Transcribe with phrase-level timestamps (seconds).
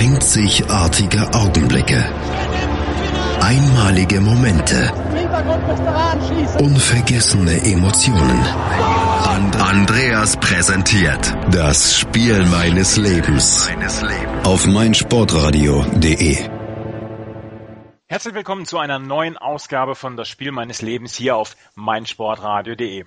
[0.00, 2.02] Einzigartige Augenblicke.
[3.38, 4.90] Einmalige Momente.
[6.58, 8.40] Unvergessene Emotionen.
[9.26, 13.68] And Andreas präsentiert das Spiel meines Lebens
[14.44, 16.48] auf meinsportradio.de.
[18.06, 23.04] Herzlich willkommen zu einer neuen Ausgabe von Das Spiel meines Lebens hier auf meinsportradio.de.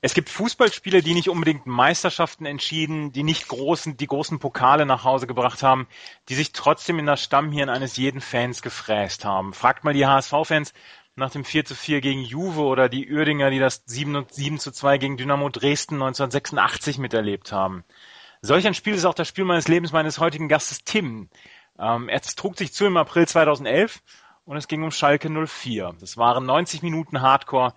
[0.00, 5.04] Es gibt Fußballspiele, die nicht unbedingt Meisterschaften entschieden, die nicht großen, die großen Pokale nach
[5.04, 5.86] Hause gebracht haben,
[6.28, 9.52] die sich trotzdem in das Stammhirn eines jeden Fans gefräst haben.
[9.54, 10.74] Fragt mal die HSV-Fans
[11.16, 14.70] nach dem 4 zu 4 gegen Juve oder die Uerdinger, die das 7, 7 zu
[14.70, 17.84] 2 gegen Dynamo Dresden 1986 miterlebt haben.
[18.42, 21.30] Solch ein Spiel ist auch das Spiel meines Lebens meines heutigen Gastes Tim.
[21.78, 24.02] Ähm, er trug sich zu im April 2011
[24.44, 25.94] und es ging um Schalke 04.
[25.98, 27.74] Das waren 90 Minuten Hardcore,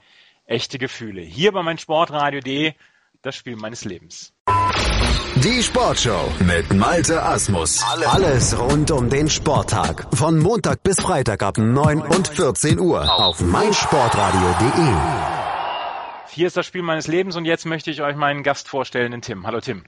[0.49, 1.21] echte Gefühle.
[1.21, 2.73] Hier bei meinsportradio.de,
[3.21, 4.33] das Spiel meines Lebens.
[5.35, 7.83] Die Sportshow mit Malte Asmus.
[8.05, 10.07] Alles rund um den Sporttag.
[10.13, 14.93] Von Montag bis Freitag ab 9 und 14 Uhr auf meinsportradio.de.
[16.31, 19.21] Hier ist das Spiel meines Lebens und jetzt möchte ich euch meinen Gast vorstellen, den
[19.21, 19.45] Tim.
[19.45, 19.83] Hallo Tim.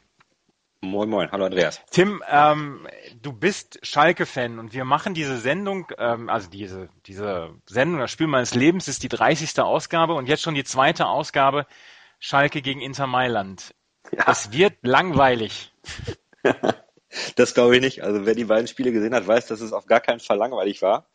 [0.83, 1.29] Moin, moin.
[1.31, 1.81] Hallo Andreas.
[1.91, 2.87] Tim, ähm,
[3.21, 8.27] du bist Schalke-Fan und wir machen diese Sendung, ähm, also diese, diese Sendung, das Spiel
[8.27, 9.59] meines Lebens ist die 30.
[9.59, 11.65] Ausgabe und jetzt schon die zweite Ausgabe
[12.19, 13.73] Schalke gegen Inter Mailand.
[14.11, 14.25] Ja.
[14.27, 15.73] Es wird langweilig.
[17.35, 18.03] das glaube ich nicht.
[18.03, 20.81] Also wer die beiden Spiele gesehen hat, weiß, dass es auf gar keinen Fall langweilig
[20.81, 21.07] war.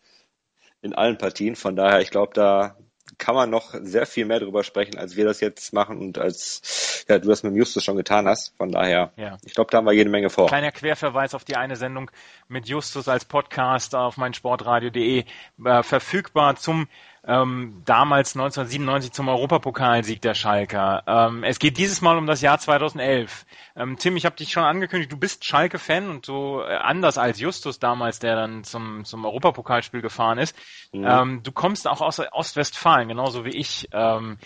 [0.82, 1.56] In allen Partien.
[1.56, 2.76] Von daher, ich glaube, da
[3.18, 7.04] kann man noch sehr viel mehr darüber sprechen, als wir das jetzt machen und als
[7.08, 8.54] ja, du das mit Justus schon getan hast.
[8.56, 9.38] Von daher, ja.
[9.44, 10.48] ich glaube, da haben wir jede Menge vor.
[10.48, 12.10] Kleiner Querverweis auf die eine Sendung
[12.48, 15.24] mit Justus als Podcast auf meinsportradio.de
[15.64, 16.88] äh, verfügbar zum
[17.26, 21.02] ähm, damals 1997 zum Europapokalsieg der Schalker.
[21.06, 23.44] Ähm, es geht dieses Mal um das Jahr 2011.
[23.74, 27.40] Ähm, Tim, ich habe dich schon angekündigt, du bist Schalke-Fan und so äh, anders als
[27.40, 30.56] Justus damals, der dann zum, zum Europapokalspiel gefahren ist.
[30.92, 31.04] Mhm.
[31.04, 33.88] Ähm, du kommst auch aus Ostwestfalen, genauso wie ich.
[33.92, 34.38] Ähm,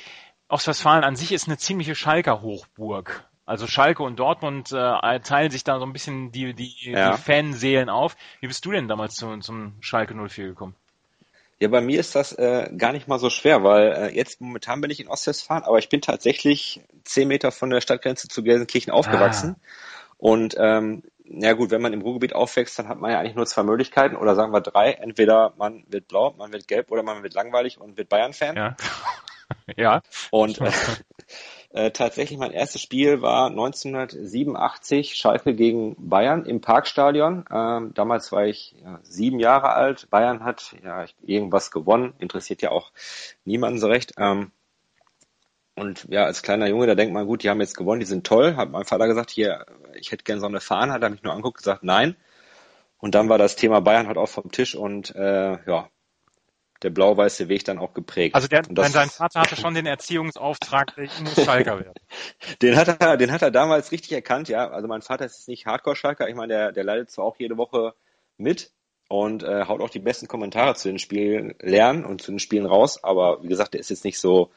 [0.48, 3.28] Ostwestfalen an sich ist eine ziemliche Schalker Hochburg.
[3.44, 7.10] Also Schalke und Dortmund äh, teilen sich da so ein bisschen die, die, ja.
[7.10, 8.16] die Fanseelen auf.
[8.40, 10.76] Wie bist du denn damals zu, zum Schalke 04 gekommen?
[11.60, 14.80] Ja, bei mir ist das äh, gar nicht mal so schwer, weil äh, jetzt momentan
[14.80, 18.90] bin ich in Ostwestfalen, aber ich bin tatsächlich zehn Meter von der Stadtgrenze zu Gelsenkirchen
[18.90, 19.56] aufgewachsen.
[19.58, 19.66] Ah.
[20.16, 23.44] Und ähm, ja gut, wenn man im Ruhrgebiet aufwächst, dann hat man ja eigentlich nur
[23.44, 24.92] zwei Möglichkeiten oder sagen wir drei.
[24.92, 28.56] Entweder man wird blau, man wird gelb oder man wird langweilig und wird Bayern-Fan.
[28.56, 28.76] Ja.
[29.76, 30.02] ja.
[30.30, 30.72] Und äh,
[31.72, 37.44] äh, tatsächlich mein erstes Spiel war 1987 Schalke gegen Bayern im Parkstadion.
[37.50, 40.10] Ähm, damals war ich ja, sieben Jahre alt.
[40.10, 42.90] Bayern hat ja irgendwas gewonnen, interessiert ja auch
[43.44, 44.14] niemanden so recht.
[44.18, 44.50] Ähm,
[45.76, 48.26] und ja, als kleiner Junge, da denkt man, gut, die haben jetzt gewonnen, die sind
[48.26, 48.56] toll.
[48.56, 49.64] Hat mein Vater gesagt, hier,
[49.94, 52.16] ich hätte gern so eine Fahne, hat er mich nur angeguckt, gesagt, nein.
[52.98, 55.88] Und dann war das Thema Bayern halt auch vom Tisch und äh, ja,
[56.82, 58.34] der blau-weiße Weg dann auch geprägt.
[58.34, 61.94] Also der, das, sein Vater hatte schon den Erziehungsauftrag, ich muss Schalker werden.
[62.62, 64.68] den hat er, den hat er damals richtig erkannt, ja.
[64.68, 67.94] Also mein Vater ist nicht Hardcore-Schalker, ich meine, der, der leidet zwar auch jede Woche
[68.38, 68.70] mit
[69.08, 72.66] und äh, haut auch die besten Kommentare zu den Spielen lernen und zu den Spielen
[72.66, 74.50] raus, aber wie gesagt, der ist jetzt nicht so,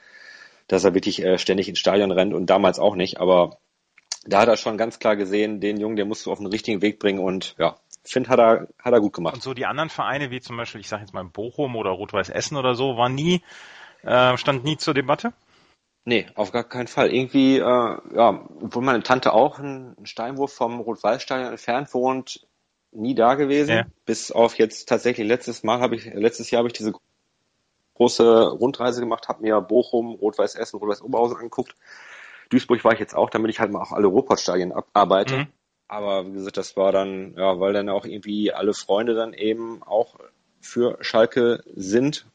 [0.67, 3.57] dass er wirklich äh, ständig ins Stadion rennt und damals auch nicht, aber
[4.25, 6.81] da hat er schon ganz klar gesehen, den Jungen, der musst du auf den richtigen
[6.81, 7.75] Weg bringen und ja,
[8.12, 9.36] finde, hat er, hat er gut gemacht.
[9.36, 12.30] Und so die anderen Vereine, wie zum Beispiel, ich sage jetzt mal Bochum oder Rot-Weiß
[12.30, 13.41] Essen oder so, war nie,
[14.03, 15.34] äh, stand nie zur Debatte?
[16.06, 17.14] Nee, auf gar keinen Fall.
[17.14, 22.46] Irgendwie, äh, ja, obwohl meine Tante auch einen Steinwurf vom Rot-Weiß-Stadion entfernt wohnt,
[22.91, 23.75] nie da gewesen.
[23.75, 23.86] Ja.
[24.06, 26.94] Bis auf jetzt tatsächlich letztes Mal habe ich, letztes Jahr habe ich diese
[27.96, 31.75] große Rundreise gemacht, habe mir Bochum, Rot-Weiß Essen, Rot-Weiß Oberhausen angeguckt.
[32.50, 35.38] Duisburg war ich jetzt auch, damit ich halt mal auch alle Ruhrpott-Stadien abarbeite.
[35.38, 35.47] Mhm.
[35.88, 39.84] Aber wie gesagt, das war dann, ja, weil dann auch irgendwie alle Freunde dann eben
[39.84, 40.16] auch
[40.60, 42.26] für Schalke sind,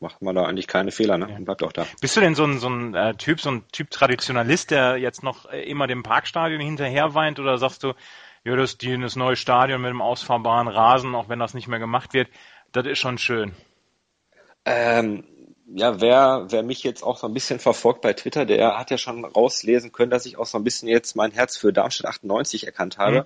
[0.00, 1.28] macht man da eigentlich keine Fehler, ne?
[1.28, 1.86] Und bleibt auch da.
[2.00, 5.22] Bist du denn so ein, so ein äh, Typ, so ein Typ Traditionalist, der jetzt
[5.22, 7.94] noch äh, immer dem Parkstadion hinterher weint oder sagst du,
[8.44, 11.78] ja, das, die, das neue Stadion mit dem ausfahrbaren Rasen, auch wenn das nicht mehr
[11.78, 12.28] gemacht wird,
[12.72, 13.52] das ist schon schön.
[14.66, 15.24] Ähm,
[15.66, 18.98] ja, wer, wer mich jetzt auch so ein bisschen verfolgt bei Twitter, der hat ja
[18.98, 22.66] schon rauslesen können, dass ich auch so ein bisschen jetzt mein Herz für Darmstadt 98
[22.66, 23.20] erkannt habe.
[23.20, 23.24] Mhm.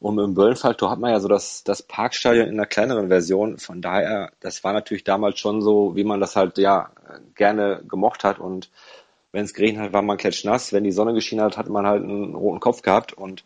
[0.00, 3.58] Und im Böllenfalltor hat man ja so das, das Parkstadion in einer kleineren Version.
[3.58, 6.90] Von daher, das war natürlich damals schon so, wie man das halt ja
[7.34, 8.38] gerne gemocht hat.
[8.38, 8.70] Und
[9.32, 10.72] wenn es geregnet hat, war man klatschnass.
[10.72, 13.12] Wenn die Sonne geschienen hat, hat man halt einen roten Kopf gehabt.
[13.12, 13.44] Und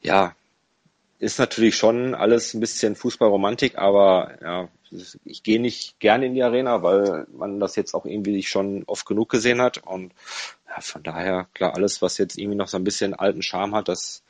[0.00, 0.34] ja,
[1.22, 4.68] ist natürlich schon alles ein bisschen Fußballromantik, aber ja,
[5.24, 9.06] ich gehe nicht gerne in die Arena, weil man das jetzt auch irgendwie schon oft
[9.06, 9.78] genug gesehen hat.
[9.78, 10.12] Und
[10.68, 13.86] ja, von daher, klar, alles, was jetzt irgendwie noch so ein bisschen alten Charme hat,
[13.86, 14.24] das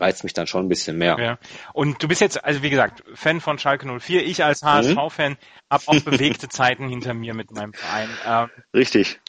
[0.00, 1.16] reizt mich dann schon ein bisschen mehr.
[1.20, 1.38] Ja.
[1.72, 4.26] Und du bist jetzt, also wie gesagt, Fan von Schalke 04.
[4.26, 5.36] Ich als HSV-Fan mhm.
[5.70, 8.08] habe auch bewegte Zeiten hinter mir mit meinem Verein.
[8.26, 9.20] Ähm, Richtig.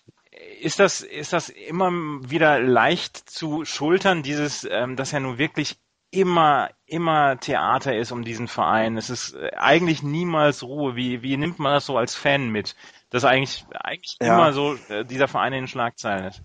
[0.59, 1.91] Ist das, ist das immer
[2.27, 5.77] wieder leicht zu schultern, dieses, ähm, dass ja nun wirklich
[6.11, 8.97] immer, immer Theater ist um diesen Verein.
[8.97, 10.95] Es ist äh, eigentlich niemals Ruhe.
[10.95, 12.75] Wie, wie nimmt man das so als Fan mit?
[13.09, 14.35] Dass eigentlich, eigentlich ja.
[14.35, 16.41] immer so äh, dieser Verein in den Schlagzeilen ist.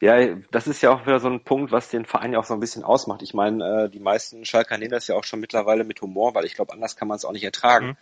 [0.00, 2.54] Ja, das ist ja auch wieder so ein Punkt, was den Verein ja auch so
[2.54, 3.22] ein bisschen ausmacht.
[3.22, 6.44] Ich meine, äh, die meisten Schalker nehmen das ja auch schon mittlerweile mit Humor, weil
[6.44, 7.88] ich glaube, anders kann man es auch nicht ertragen.
[7.88, 7.96] Mhm.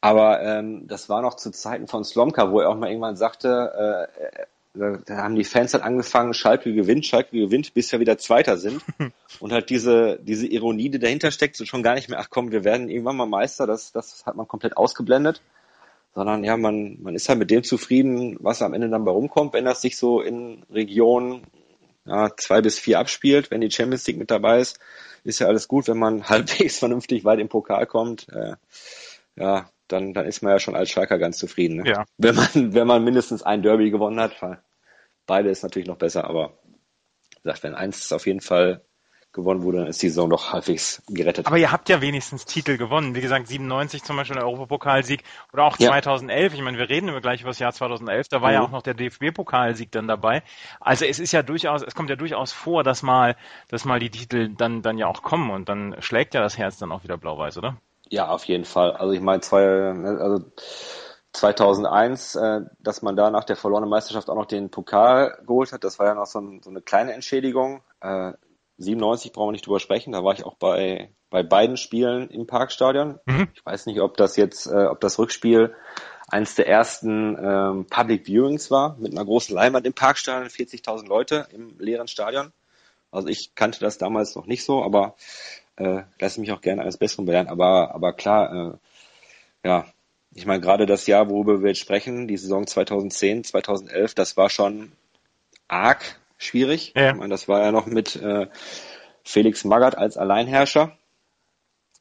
[0.00, 4.10] Aber ähm, das war noch zu Zeiten von Slomka, wo er auch mal irgendwann sagte,
[4.20, 8.18] äh, da, da haben die Fans halt angefangen, Schalke gewinnt, Schalke gewinnt, bis wir wieder
[8.18, 8.82] Zweiter sind.
[9.40, 12.50] und halt diese, diese Ironie, die dahinter steckt, so schon gar nicht mehr, ach komm,
[12.50, 15.40] wir werden irgendwann mal Meister, das, das hat man komplett ausgeblendet.
[16.14, 19.52] Sondern ja, man, man ist halt mit dem zufrieden, was am Ende dann bei rumkommt,
[19.52, 21.42] wenn das sich so in Regionen
[22.06, 24.78] ja, zwei bis vier abspielt, wenn die Champions League mit dabei ist,
[25.24, 28.28] ist ja alles gut, wenn man halbwegs vernünftig weit im Pokal kommt.
[28.28, 28.54] Äh,
[29.36, 31.82] ja, dann, dann ist man ja schon als Schalker ganz zufrieden.
[31.82, 31.90] Ne?
[31.90, 32.04] Ja.
[32.18, 34.34] Wenn man, wenn man mindestens ein Derby gewonnen hat,
[35.26, 36.58] beide ist natürlich noch besser, aber
[37.30, 38.82] wie gesagt, wenn eins auf jeden Fall
[39.34, 41.46] gewonnen wurde, dann ist die Saison doch halbwegs gerettet.
[41.46, 43.14] Aber ihr habt ja wenigstens Titel gewonnen.
[43.14, 45.22] Wie gesagt, 97 zum Beispiel der Europapokalsieg
[45.52, 46.52] oder auch 2011.
[46.52, 46.58] Ja.
[46.58, 48.28] Ich meine, wir reden immer gleich über das Jahr 2011.
[48.28, 48.54] Da war mhm.
[48.54, 50.42] ja auch noch der DFB-Pokalsieg dann dabei.
[50.80, 53.36] Also es ist ja durchaus, es kommt ja durchaus vor, dass mal,
[53.68, 56.78] dass mal die Titel dann, dann ja auch kommen und dann schlägt ja das Herz
[56.78, 57.76] dann auch wieder blau-weiß, oder?
[58.14, 58.92] Ja, auf jeden Fall.
[58.92, 60.44] Also ich meine, zwei, also
[61.32, 65.82] 2001, äh, dass man da nach der verlorenen Meisterschaft auch noch den Pokal geholt hat,
[65.82, 67.82] das war ja noch so, ein, so eine kleine Entschädigung.
[68.00, 68.34] Äh,
[68.78, 72.46] 97 brauchen wir nicht drüber sprechen, da war ich auch bei, bei beiden Spielen im
[72.46, 73.18] Parkstadion.
[73.26, 73.48] Mhm.
[73.52, 75.74] Ich weiß nicht, ob das jetzt, äh, ob das Rückspiel
[76.28, 81.48] eins der ersten ähm, Public Viewings war, mit einer großen Leinwand im Parkstadion, 40.000 Leute
[81.50, 82.52] im leeren Stadion.
[83.10, 85.16] Also ich kannte das damals noch nicht so, aber
[85.76, 87.48] äh, lasse mich auch gerne eines Besseren belehren.
[87.48, 88.78] Aber, aber klar,
[89.64, 89.86] äh, ja,
[90.34, 94.50] ich meine, gerade das Jahr, worüber wir jetzt sprechen, die Saison 2010, 2011, das war
[94.50, 94.92] schon
[95.68, 96.92] arg schwierig.
[96.96, 97.10] Ja.
[97.10, 98.48] Ich meine, das war ja noch mit äh,
[99.22, 100.96] Felix Magath als Alleinherrscher.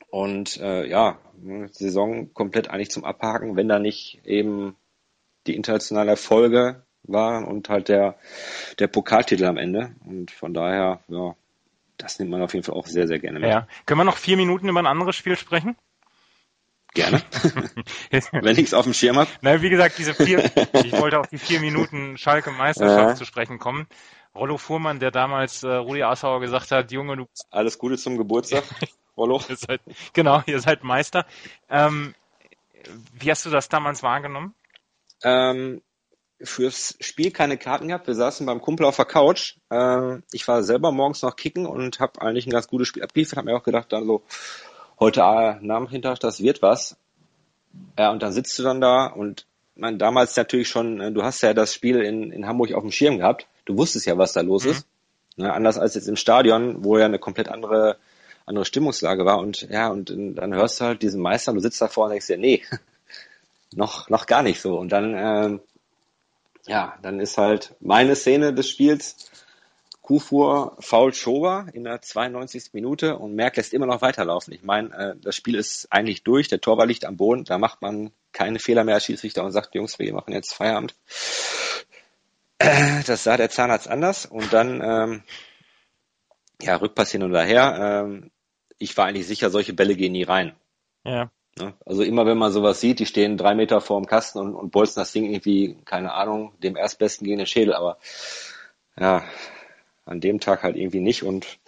[0.09, 1.17] Und äh, ja,
[1.71, 4.75] Saison komplett eigentlich zum Abhaken, wenn da nicht eben
[5.47, 8.15] die internationale Erfolge waren und halt der,
[8.79, 9.95] der Pokaltitel am Ende.
[10.05, 11.35] Und von daher, ja,
[11.97, 13.49] das nimmt man auf jeden Fall auch sehr, sehr gerne mit.
[13.49, 13.67] Ja.
[13.85, 15.75] Können wir noch vier Minuten über ein anderes Spiel sprechen?
[16.93, 17.23] Gerne.
[18.31, 19.29] Wenn ich es auf dem Schirm habe.
[19.41, 20.43] Na, wie gesagt, diese vier,
[20.83, 23.15] ich wollte auf die vier Minuten Schalke Meisterschaft ja.
[23.15, 23.87] zu sprechen kommen.
[24.35, 27.25] Rollo Fuhrmann, der damals äh, Rudi Assauer gesagt hat, Junge, du.
[27.51, 28.63] Alles Gute zum Geburtstag,
[29.17, 29.41] Rollo.
[29.47, 29.81] ihr seid,
[30.13, 31.25] genau, ihr seid Meister.
[31.69, 32.13] Ähm,
[33.13, 34.53] wie hast du das damals wahrgenommen?
[35.23, 35.81] Ähm,
[36.41, 38.07] fürs Spiel keine Karten gehabt.
[38.07, 39.55] Wir saßen beim Kumpel auf der Couch.
[39.71, 43.37] Ähm, ich war selber morgens noch kicken und habe eigentlich ein ganz gutes Spiel abgeliefert.
[43.37, 44.23] Habe mir auch gedacht, dann so
[44.99, 45.21] heute
[45.61, 46.97] Nachmittag, das wird was.
[47.97, 49.45] Ja, und dann sitzt du dann da und
[49.75, 52.91] man damals natürlich schon, äh, du hast ja das Spiel in, in Hamburg auf dem
[52.91, 53.47] Schirm gehabt.
[53.65, 54.71] Du wusstest ja, was da los mhm.
[54.71, 54.87] ist.
[55.35, 57.97] Ne, anders als jetzt im Stadion, wo ja eine komplett andere
[58.45, 61.81] andere Stimmungslage war und ja und dann hörst du halt diesen Meister und du sitzt
[61.81, 62.61] davor und denkst dir, nee,
[63.73, 65.61] noch noch gar nicht so und dann ähm,
[66.65, 69.31] ja, dann ist halt meine Szene des Spiels
[70.01, 72.73] Kufur faul Schober in der 92.
[72.73, 74.53] Minute und Merck lässt immer noch weiterlaufen.
[74.53, 77.81] Ich meine, äh, das Spiel ist eigentlich durch, der Torwart liegt am Boden, da macht
[77.81, 80.93] man keine Fehler mehr als Schiedsrichter und sagt, Jungs, wir machen jetzt Feierabend.
[82.57, 85.23] Äh, das sah der Zahnarzt anders und dann, ähm,
[86.61, 88.03] ja, Rückpass hin und her.
[88.05, 88.31] Ähm,
[88.77, 90.53] ich war eigentlich sicher, solche Bälle gehen nie rein.
[91.05, 91.31] Ja.
[91.57, 91.73] Ne?
[91.85, 94.71] Also immer wenn man sowas sieht, die stehen drei Meter vor dem Kasten und, und
[94.71, 97.97] bolzen das Ding irgendwie, keine Ahnung, dem Erstbesten gegen den Schädel, aber
[98.97, 99.23] ja,
[100.05, 101.59] an dem Tag halt irgendwie nicht und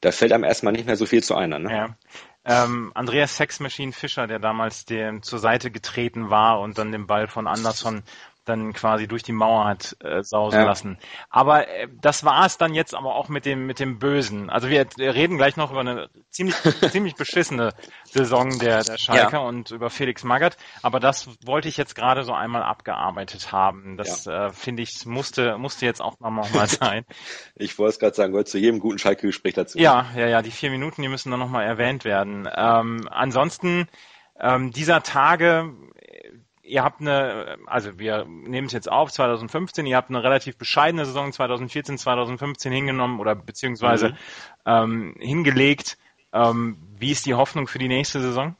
[0.00, 1.58] da fällt einem erstmal nicht mehr so viel zu einer.
[1.58, 1.70] Ne?
[1.70, 1.96] Ja.
[2.44, 7.06] Ähm, Andreas Sex Machine Fischer, der damals dem zur Seite getreten war und dann den
[7.06, 8.02] Ball von Anderson
[8.44, 10.66] dann quasi durch die Mauer hat äh, sausen ja.
[10.66, 10.98] lassen.
[11.30, 14.50] Aber äh, das war es dann jetzt aber auch mit dem mit dem Bösen.
[14.50, 16.56] Also wir reden gleich noch über eine ziemlich
[16.92, 17.72] ziemlich beschissene
[18.04, 19.38] Saison der der Schalker ja.
[19.38, 20.56] und über Felix Magath.
[20.82, 23.96] Aber das wollte ich jetzt gerade so einmal abgearbeitet haben.
[23.96, 24.46] Das ja.
[24.46, 27.04] äh, finde ich musste musste jetzt auch noch mal sein.
[27.56, 29.78] ich wollte es gerade sagen, gehört zu jedem guten Schalke-Gespräch dazu.
[29.78, 30.42] Ja, ja, ja.
[30.42, 32.48] Die vier Minuten, die müssen dann noch mal erwähnt werden.
[32.54, 33.88] Ähm, ansonsten
[34.38, 35.72] ähm, dieser Tage
[36.64, 41.04] ihr habt eine, also wir nehmen es jetzt auf, 2015, ihr habt eine relativ bescheidene
[41.04, 44.16] Saison 2014, 2015 hingenommen oder beziehungsweise mhm.
[44.66, 45.98] ähm, hingelegt.
[46.32, 48.56] Ähm, wie ist die Hoffnung für die nächste Saison?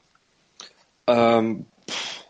[1.06, 1.66] Ähm,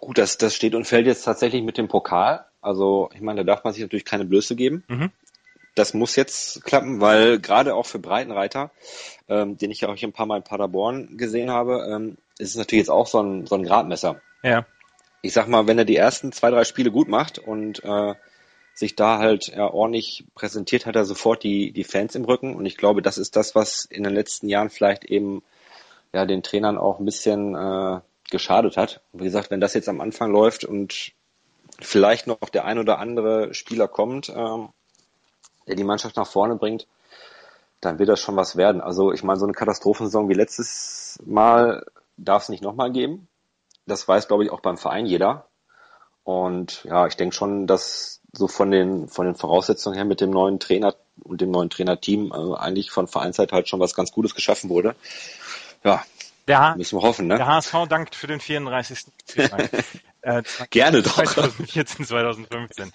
[0.00, 2.46] gut, das, das steht und fällt jetzt tatsächlich mit dem Pokal.
[2.60, 4.84] Also ich meine, da darf man sich natürlich keine Blöße geben.
[4.88, 5.10] Mhm.
[5.74, 8.70] das muss jetzt klappen, weil gerade auch für Breitenreiter,
[9.28, 12.50] ähm, den ich ja auch hier ein paar Mal in Paderborn gesehen habe, ähm, ist
[12.50, 14.20] es natürlich jetzt auch so ein, so ein Gradmesser.
[14.44, 14.66] Ja.
[15.24, 18.14] Ich sag mal, wenn er die ersten zwei, drei Spiele gut macht und äh,
[18.74, 22.54] sich da halt ja, ordentlich präsentiert, hat er sofort die, die Fans im Rücken.
[22.54, 25.42] Und ich glaube, das ist das, was in den letzten Jahren vielleicht eben
[26.12, 28.00] ja den Trainern auch ein bisschen äh,
[28.30, 29.00] geschadet hat.
[29.14, 31.12] Wie gesagt, wenn das jetzt am Anfang läuft und
[31.80, 34.68] vielleicht noch der ein oder andere Spieler kommt, ähm,
[35.66, 36.86] der die Mannschaft nach vorne bringt,
[37.80, 38.82] dann wird das schon was werden.
[38.82, 41.86] Also ich meine, so eine Katastrophensaison wie letztes Mal
[42.18, 43.26] darf es nicht nochmal geben.
[43.86, 45.46] Das weiß, glaube ich, auch beim Verein jeder.
[46.24, 50.30] Und ja, ich denke schon, dass so von den, von den Voraussetzungen her mit dem
[50.30, 54.34] neuen Trainer und dem neuen Trainerteam also eigentlich von Vereinsseite halt schon was ganz Gutes
[54.34, 54.96] geschaffen wurde.
[55.84, 56.02] Ja,
[56.48, 57.36] der, müssen wir hoffen, ne?
[57.36, 59.06] Der HSV dankt für den 34.
[60.22, 61.14] äh, Gerne doch.
[61.14, 62.92] 2014, 2015.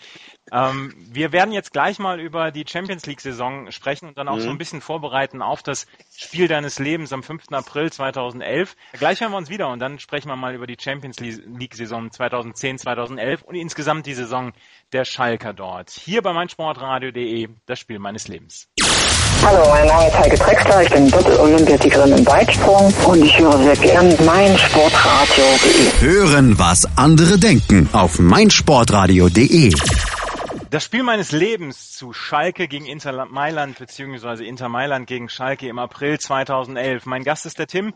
[0.51, 4.41] Ähm, wir werden jetzt gleich mal über die Champions League-Saison sprechen und dann auch mhm.
[4.41, 7.51] so ein bisschen vorbereiten auf das Spiel deines Lebens am 5.
[7.51, 8.75] April 2011.
[8.93, 12.79] Gleich hören wir uns wieder und dann sprechen wir mal über die Champions League-Saison 2010,
[12.79, 14.53] 2011 und insgesamt die Saison
[14.91, 15.91] der Schalker dort.
[15.91, 18.69] Hier bei meinsportradio.de, das Spiel meines Lebens.
[19.51, 23.75] Hallo, mein Name ist Heike Drexler, ich bin Doppel-Olympiasiegerin im Weitsprung und ich höre sehr
[23.77, 26.01] gern meinsportradio.de.
[26.01, 29.73] Hören, was andere denken auf meinsportradio.de.
[30.69, 35.79] Das Spiel meines Lebens zu Schalke gegen Inter Mailand beziehungsweise Inter Mailand gegen Schalke im
[35.79, 37.07] April 2011.
[37.07, 37.95] Mein Gast ist der Tim.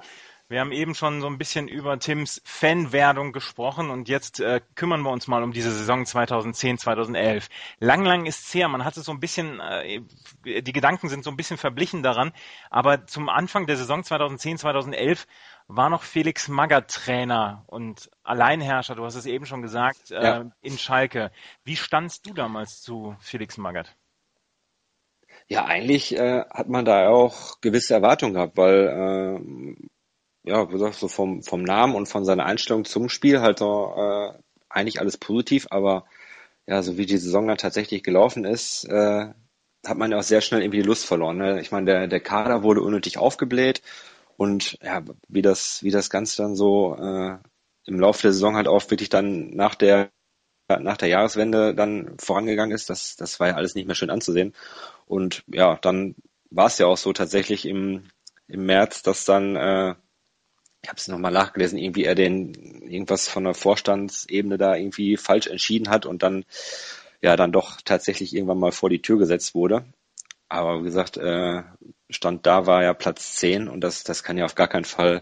[0.49, 5.01] Wir haben eben schon so ein bisschen über Tims Fanwerdung gesprochen und jetzt äh, kümmern
[5.01, 7.49] wir uns mal um diese Saison 2010, 2011.
[7.79, 8.67] Lang, lang ist es her.
[8.67, 10.01] Man hatte so ein bisschen, äh,
[10.45, 12.33] die Gedanken sind so ein bisschen verblichen daran,
[12.69, 15.27] aber zum Anfang der Saison 2010, 2011
[15.67, 20.51] war noch Felix Magath Trainer und Alleinherrscher, du hast es eben schon gesagt, äh, ja.
[20.61, 21.31] in Schalke.
[21.63, 23.95] Wie standst du damals zu Felix Magath?
[25.47, 29.62] Ja, eigentlich äh, hat man da auch gewisse Erwartungen gehabt, weil äh,
[30.43, 33.93] ja, wie gesagt, so vom, vom Namen und von seiner Einstellung zum Spiel halt so
[33.95, 34.33] äh,
[34.69, 36.05] eigentlich alles positiv, aber
[36.67, 39.27] ja, so wie die Saison dann tatsächlich gelaufen ist, äh,
[39.85, 41.37] hat man ja auch sehr schnell irgendwie die Lust verloren.
[41.37, 41.61] Ne?
[41.61, 43.81] Ich meine, der, der Kader wurde unnötig aufgebläht
[44.37, 47.37] und ja, wie das, wie das Ganze dann so äh,
[47.85, 50.09] im Laufe der Saison halt auch wirklich dann nach der
[50.69, 54.53] nach der Jahreswende dann vorangegangen ist, das, das war ja alles nicht mehr schön anzusehen.
[55.05, 56.15] Und ja, dann
[56.49, 58.05] war es ja auch so tatsächlich im,
[58.47, 59.95] im März, dass dann, äh,
[60.83, 65.47] ich habe es nochmal nachgelesen, irgendwie er den irgendwas von der Vorstandsebene da irgendwie falsch
[65.47, 66.43] entschieden hat und dann
[67.21, 69.85] ja dann doch tatsächlich irgendwann mal vor die Tür gesetzt wurde.
[70.49, 71.63] Aber wie gesagt, äh,
[72.09, 75.21] Stand da war ja Platz 10 und das, das kann ja auf gar keinen Fall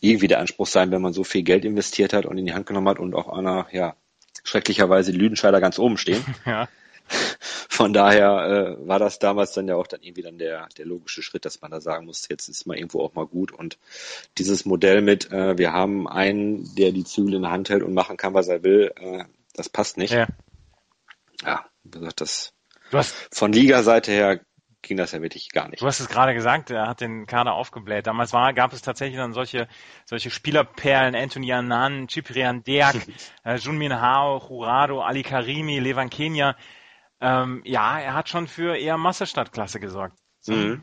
[0.00, 2.66] irgendwie der Anspruch sein, wenn man so viel Geld investiert hat und in die Hand
[2.66, 3.96] genommen hat und auch einer, ja,
[4.44, 6.24] schrecklicherweise Lüdenscheider ganz oben stehen.
[6.46, 6.68] Ja.
[7.68, 11.22] Von daher äh, war das damals dann ja auch dann irgendwie dann der, der logische
[11.22, 13.52] Schritt, dass man da sagen muss, jetzt ist mal irgendwo auch mal gut.
[13.52, 13.78] Und
[14.38, 17.94] dieses Modell mit, äh, wir haben einen, der die Zügel in der Hand hält und
[17.94, 19.24] machen kann, was er will, äh,
[19.54, 20.12] das passt nicht.
[20.12, 20.26] Ja.
[21.42, 22.52] Ja, wie gesagt, das
[23.30, 24.40] von Liga-Seite her
[24.82, 25.82] ging das ja wirklich gar nicht.
[25.82, 28.06] Du hast es gerade gesagt, er hat den Kader aufgebläht.
[28.06, 29.68] Damals war, gab es tatsächlich dann solche,
[30.06, 33.06] solche Spielerperlen, Anthony Annan, Ciprian Deak,
[33.44, 36.56] äh, Junmin Hao, Jurado, Ali Karimi, Levan Kenya.
[37.20, 40.16] Ähm, ja, er hat schon für eher Massestadtklasse gesorgt.
[40.40, 40.52] So.
[40.52, 40.82] Mhm.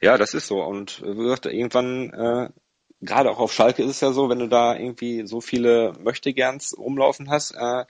[0.00, 0.62] Ja, das ist so.
[0.62, 2.50] Und wie gesagt, irgendwann äh,
[3.00, 6.76] gerade auch auf Schalke ist es ja so, wenn du da irgendwie so viele Möchtegerns
[6.76, 7.84] rumlaufen hast, äh,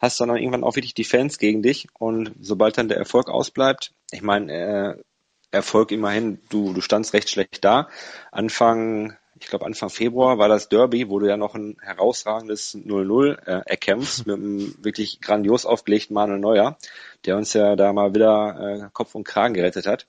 [0.00, 3.28] hast du dann irgendwann auch wirklich die Fans gegen dich und sobald dann der Erfolg
[3.28, 5.02] ausbleibt, ich meine, äh,
[5.50, 7.88] Erfolg immerhin, du, du standst recht schlecht da.
[8.32, 13.46] Anfang, ich glaube Anfang Februar war das Derby, wo du ja noch ein herausragendes 0-0
[13.46, 16.78] äh, erkämpfst mit einem wirklich grandios aufgelegten Manuel Neuer,
[17.26, 20.06] der uns ja da mal wieder äh, Kopf und Kragen gerettet hat.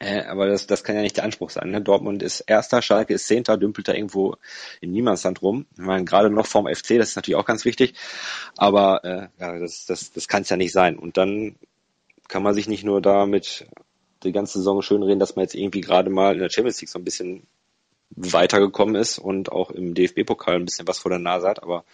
[0.00, 1.70] Äh, aber das, das kann ja nicht der Anspruch sein.
[1.70, 1.80] Ne?
[1.80, 4.34] Dortmund ist Erster, Schalke ist Zehnter, dümpelt da irgendwo
[4.80, 5.66] im Niemandsland rum.
[5.74, 7.94] Ich meine, gerade noch vorm FC, das ist natürlich auch ganz wichtig.
[8.56, 10.98] Aber äh, ja, das, das, das kann es ja nicht sein.
[10.98, 11.54] Und dann
[12.26, 13.66] kann man sich nicht nur damit
[14.24, 16.98] die ganze Saison schönreden, dass man jetzt irgendwie gerade mal in der Champions League so
[16.98, 17.46] ein bisschen
[18.10, 21.62] weitergekommen ist und auch im DFB-Pokal ein bisschen was vor der Nase hat.
[21.62, 21.84] Aber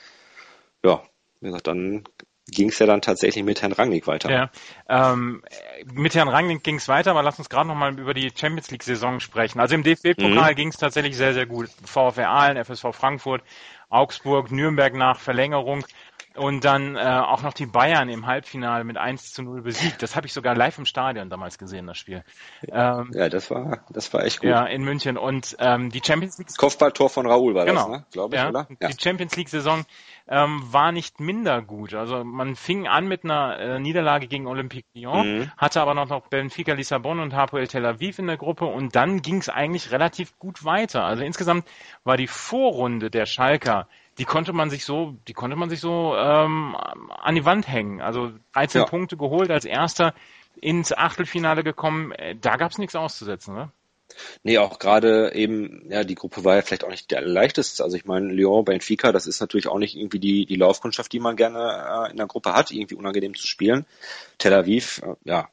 [0.85, 1.03] ja,
[1.41, 2.05] wie gesagt, dann
[2.49, 4.31] ging es ja dann tatsächlich mit Herrn Rangnick weiter.
[4.31, 4.51] Ja,
[4.89, 5.43] ähm,
[5.93, 9.21] mit Herrn Rangnick ging es weiter, aber lass uns gerade nochmal über die Champions League-Saison
[9.21, 9.61] sprechen.
[9.61, 10.57] Also im DFB-Pokal mhm.
[10.57, 11.71] ging es tatsächlich sehr, sehr gut.
[11.85, 13.43] VfR Aalen, FSV Frankfurt,
[13.89, 15.85] Augsburg, Nürnberg nach Verlängerung.
[16.37, 20.03] Und dann äh, auch noch die Bayern im Halbfinale mit 1 zu 0 besiegt.
[20.03, 22.25] Das habe ich sogar live im Stadion damals gesehen, das Spiel.
[22.69, 24.51] Ähm, ja, das war, das war echt gut.
[24.51, 25.17] Ja, in München.
[25.17, 26.57] Und ähm, die Champions League.
[26.57, 27.89] Kopfballtor von Raoul war genau.
[27.89, 28.07] das, ne?
[28.13, 28.67] Glaube ich, ja, oder?
[28.81, 28.89] Ja.
[28.89, 29.85] Die Champions League-Saison
[30.29, 31.95] ähm, war nicht minder gut.
[31.95, 35.53] Also man fing an mit einer äh, Niederlage gegen Olympique Lyon, mhm.
[35.57, 39.23] hatte aber noch, noch Benfica Lissabon und Hapoel Tel Aviv in der Gruppe und dann
[39.23, 41.05] ging es eigentlich relativ gut weiter.
[41.05, 41.67] Also insgesamt
[42.05, 43.89] war die Vorrunde der Schalker
[44.23, 48.01] die konnte man sich so, die konnte man sich so ähm, an die Wand hängen.
[48.01, 48.87] Also 13 ja.
[48.87, 50.15] Punkte geholt als erster
[50.61, 52.13] ins Achtelfinale gekommen.
[52.13, 53.73] Äh, da gab es nichts auszusetzen, ne?
[54.45, 57.83] Nee, auch gerade eben, ja, die Gruppe war ja vielleicht auch nicht der leichteste.
[57.83, 61.19] Also ich meine, Lyon, Benfica, das ist natürlich auch nicht irgendwie die, die Laufkundschaft, die
[61.19, 63.87] man gerne äh, in der Gruppe hat, irgendwie unangenehm zu spielen.
[64.39, 65.49] Tel Aviv, äh, ja,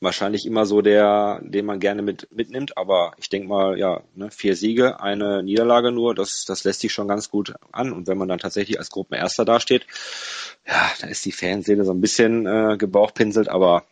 [0.00, 4.30] wahrscheinlich immer so der, den man gerne mit, mitnimmt, aber ich denke mal, ja, ne,
[4.30, 7.92] vier Siege, eine Niederlage nur, das, das lässt sich schon ganz gut an.
[7.92, 9.86] Und wenn man dann tatsächlich als Gruppenerster dasteht,
[10.66, 13.84] ja, da ist die Fanseele so ein bisschen äh, gebauchpinselt, aber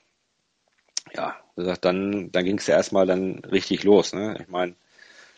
[1.14, 4.12] ja, wie gesagt, dann, dann ging es ja erstmal dann richtig los.
[4.12, 4.36] Ne?
[4.40, 4.74] Ich meine,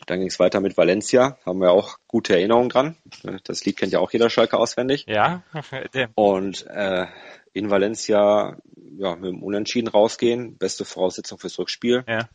[0.07, 2.95] dann ging es weiter mit Valencia, haben wir auch gute Erinnerungen dran.
[3.43, 5.05] Das Lied kennt ja auch jeder Schalke auswendig.
[5.07, 5.43] Ja.
[6.15, 7.07] Und äh,
[7.53, 8.57] in Valencia
[8.97, 12.03] ja, mit dem Unentschieden rausgehen, beste Voraussetzung fürs Rückspiel.
[12.07, 12.29] Ja.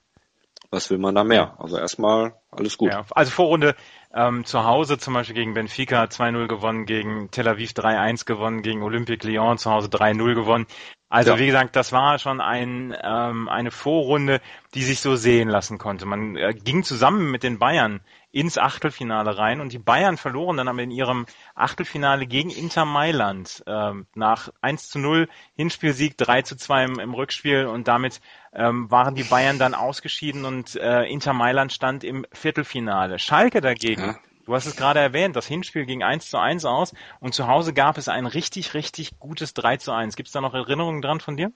[0.70, 1.54] Was will man da mehr?
[1.60, 2.90] Also erstmal alles gut.
[2.90, 3.76] Ja, also Vorrunde
[4.12, 8.82] ähm, zu Hause zum Beispiel gegen Benfica 2-0 gewonnen, gegen Tel Aviv 3-1 gewonnen, gegen
[8.82, 10.66] Olympique Lyon zu Hause 3-0 gewonnen.
[11.08, 11.38] Also ja.
[11.38, 14.40] wie gesagt, das war schon ein, ähm, eine Vorrunde,
[14.74, 16.04] die sich so sehen lassen konnte.
[16.04, 18.00] Man äh, ging zusammen mit den Bayern
[18.36, 21.24] ins Achtelfinale rein und die Bayern verloren dann aber in ihrem
[21.54, 27.14] Achtelfinale gegen Inter Mailand äh, nach 1 zu 0 Hinspielsieg 3 zu 2 im, im
[27.14, 28.20] Rückspiel und damit
[28.52, 33.18] ähm, waren die Bayern dann ausgeschieden und äh, Inter Mailand stand im Viertelfinale.
[33.18, 34.16] Schalke dagegen ja.
[34.44, 37.72] Du hast es gerade erwähnt, das Hinspiel ging 1 zu 1 aus und zu Hause
[37.72, 40.14] gab es ein richtig, richtig gutes 3 zu 1.
[40.14, 41.50] Gibt es da noch Erinnerungen dran von dir?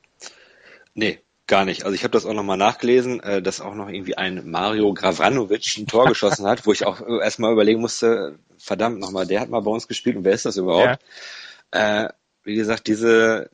[0.94, 1.20] Nee,
[1.50, 1.84] gar nicht.
[1.84, 5.76] Also ich habe das auch nochmal nachgelesen, äh, dass auch noch irgendwie ein Mario Gravranovic
[5.76, 9.60] ein Tor geschossen hat, wo ich auch erstmal überlegen musste, verdammt nochmal, der hat mal
[9.60, 11.02] bei uns gespielt und wer ist das überhaupt?
[11.74, 12.06] Ja.
[12.06, 12.08] Äh,
[12.44, 13.50] wie gesagt, diese,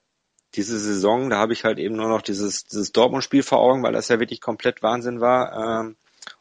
[0.54, 3.92] diese Saison, da habe ich halt eben nur noch dieses, dieses Dortmund-Spiel vor Augen, weil
[3.92, 5.80] das ja wirklich komplett Wahnsinn war.
[5.80, 5.96] Ähm,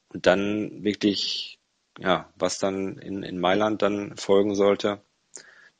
[0.09, 1.55] und dann wirklich
[1.99, 4.99] ja, was dann in, in Mailand dann folgen sollte,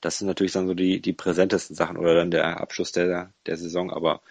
[0.02, 3.58] das sind natürlich dann so die, die präsentesten Sachen oder dann der Abschluss der, der
[3.58, 4.22] Saison, aber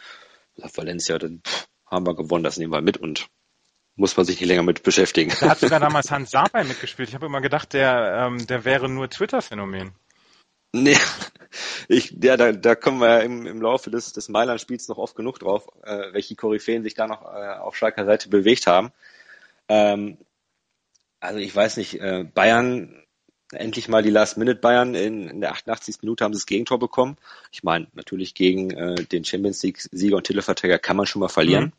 [0.57, 1.43] Valencia, dann
[1.87, 3.29] haben wir gewonnen, das nehmen wir mit und
[3.97, 5.33] muss man sich nicht länger mit beschäftigen.
[5.41, 7.09] Da hat sogar damals Hans Sapai mitgespielt.
[7.09, 9.93] Ich habe immer gedacht, der, ähm, der wäre nur Twitter-Phänomen.
[10.73, 10.97] Nee,
[11.89, 15.15] ich, ja, da, da kommen wir ja im, im Laufe des, des Mailand-Spiels noch oft
[15.15, 18.91] genug drauf, äh, welche Koryphäen sich da noch äh, auf Schalker Seite bewegt haben.
[19.69, 20.19] Ähm,
[21.21, 23.04] also ich weiß nicht, äh, Bayern,
[23.53, 25.97] endlich mal die Last-Minute-Bayern, in, in der 88.
[26.03, 27.17] Minute haben sie das Gegentor bekommen.
[27.53, 31.65] Ich meine, natürlich gegen äh, den Champions League-Sieger und Titelverträger kann man schon mal verlieren.
[31.65, 31.73] Mhm.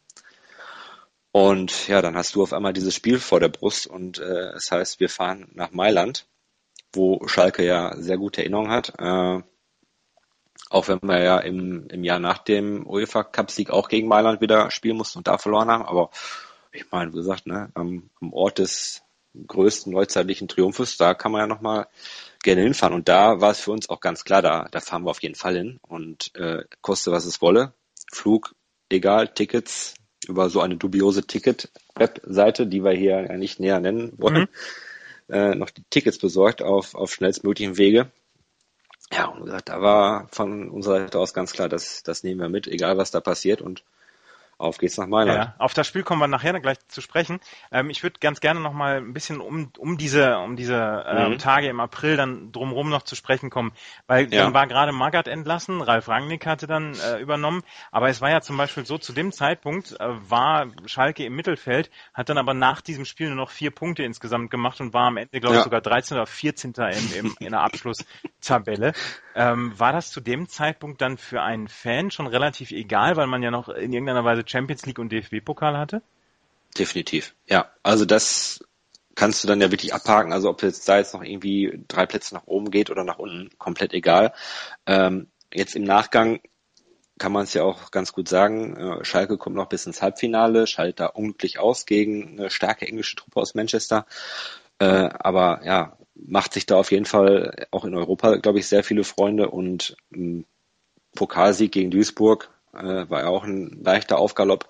[1.31, 4.71] Und ja, dann hast du auf einmal dieses Spiel vor der Brust und äh, das
[4.71, 6.27] heißt, wir fahren nach Mailand,
[6.93, 8.93] wo Schalke ja sehr gute Erinnerungen hat.
[8.97, 9.41] Äh,
[10.69, 14.39] auch wenn wir ja im, im Jahr nach dem UEFA Cup Sieg auch gegen Mailand
[14.39, 15.85] wieder spielen mussten und da verloren haben.
[15.85, 16.09] Aber
[16.71, 19.04] ich meine, wie gesagt, ne, am, am Ort des
[19.47, 21.87] größten neuzeitlichen Triumphes, da kann man ja nochmal
[22.43, 22.95] gerne hinfahren.
[22.95, 25.35] Und da war es für uns auch ganz klar, da, da fahren wir auf jeden
[25.35, 25.79] Fall hin.
[25.81, 27.73] Und äh, koste was es wolle.
[28.11, 28.55] Flug,
[28.89, 29.95] egal, Tickets
[30.27, 34.47] über so eine dubiose Ticket-Webseite, die wir hier ja nicht näher nennen wollen,
[35.27, 35.33] mhm.
[35.33, 38.11] äh, noch die Tickets besorgt auf, auf schnellstmöglichen Wege.
[39.11, 42.49] Ja, und gesagt, da war von unserer Seite aus ganz klar, das, das nehmen wir
[42.49, 43.61] mit, egal was da passiert.
[43.61, 43.83] Und
[44.57, 45.37] auf geht's nach Mailand.
[45.37, 47.39] Ja, auf das Spiel kommen wir nachher gleich zu sprechen.
[47.71, 51.31] Ähm, ich würde ganz gerne noch mal ein bisschen um, um diese, um diese ähm,
[51.31, 51.37] mhm.
[51.39, 53.73] Tage im April dann drumherum noch zu sprechen kommen,
[54.07, 54.43] weil ja.
[54.43, 58.41] dann war gerade Magath entlassen, Ralf Rangnick hatte dann äh, übernommen, aber es war ja
[58.41, 62.81] zum Beispiel so, zu dem Zeitpunkt äh, war Schalke im Mittelfeld, hat dann aber nach
[62.81, 65.81] diesem Spiel nur noch vier Punkte insgesamt gemacht und war am Ende, glaube ich, sogar
[65.81, 66.73] 13 oder 14.
[66.75, 68.93] In, in, in der Abschlusstabelle.
[69.35, 73.43] Ähm, war das zu dem Zeitpunkt dann für einen Fan schon relativ egal, weil man
[73.43, 76.01] ja noch in irgendeiner Weise Champions League und DFB-Pokal hatte?
[76.77, 77.69] Definitiv, ja.
[77.83, 78.63] Also das
[79.15, 80.31] kannst du dann ja wirklich abhaken.
[80.31, 83.49] Also ob jetzt da jetzt noch irgendwie drei Plätze nach oben geht oder nach unten,
[83.57, 84.33] komplett egal.
[84.85, 86.39] Ähm, jetzt im Nachgang
[87.17, 88.75] kann man es ja auch ganz gut sagen.
[88.75, 93.15] Äh, Schalke kommt noch bis ins Halbfinale, schaltet da unglücklich aus gegen eine starke englische
[93.15, 94.05] Truppe aus Manchester.
[94.79, 98.83] Äh, aber ja, macht sich da auf jeden Fall auch in Europa, glaube ich, sehr
[98.83, 100.45] viele Freunde und ähm,
[101.15, 104.69] Pokalsieg gegen Duisburg äh, war ja auch ein leichter Aufgalopp.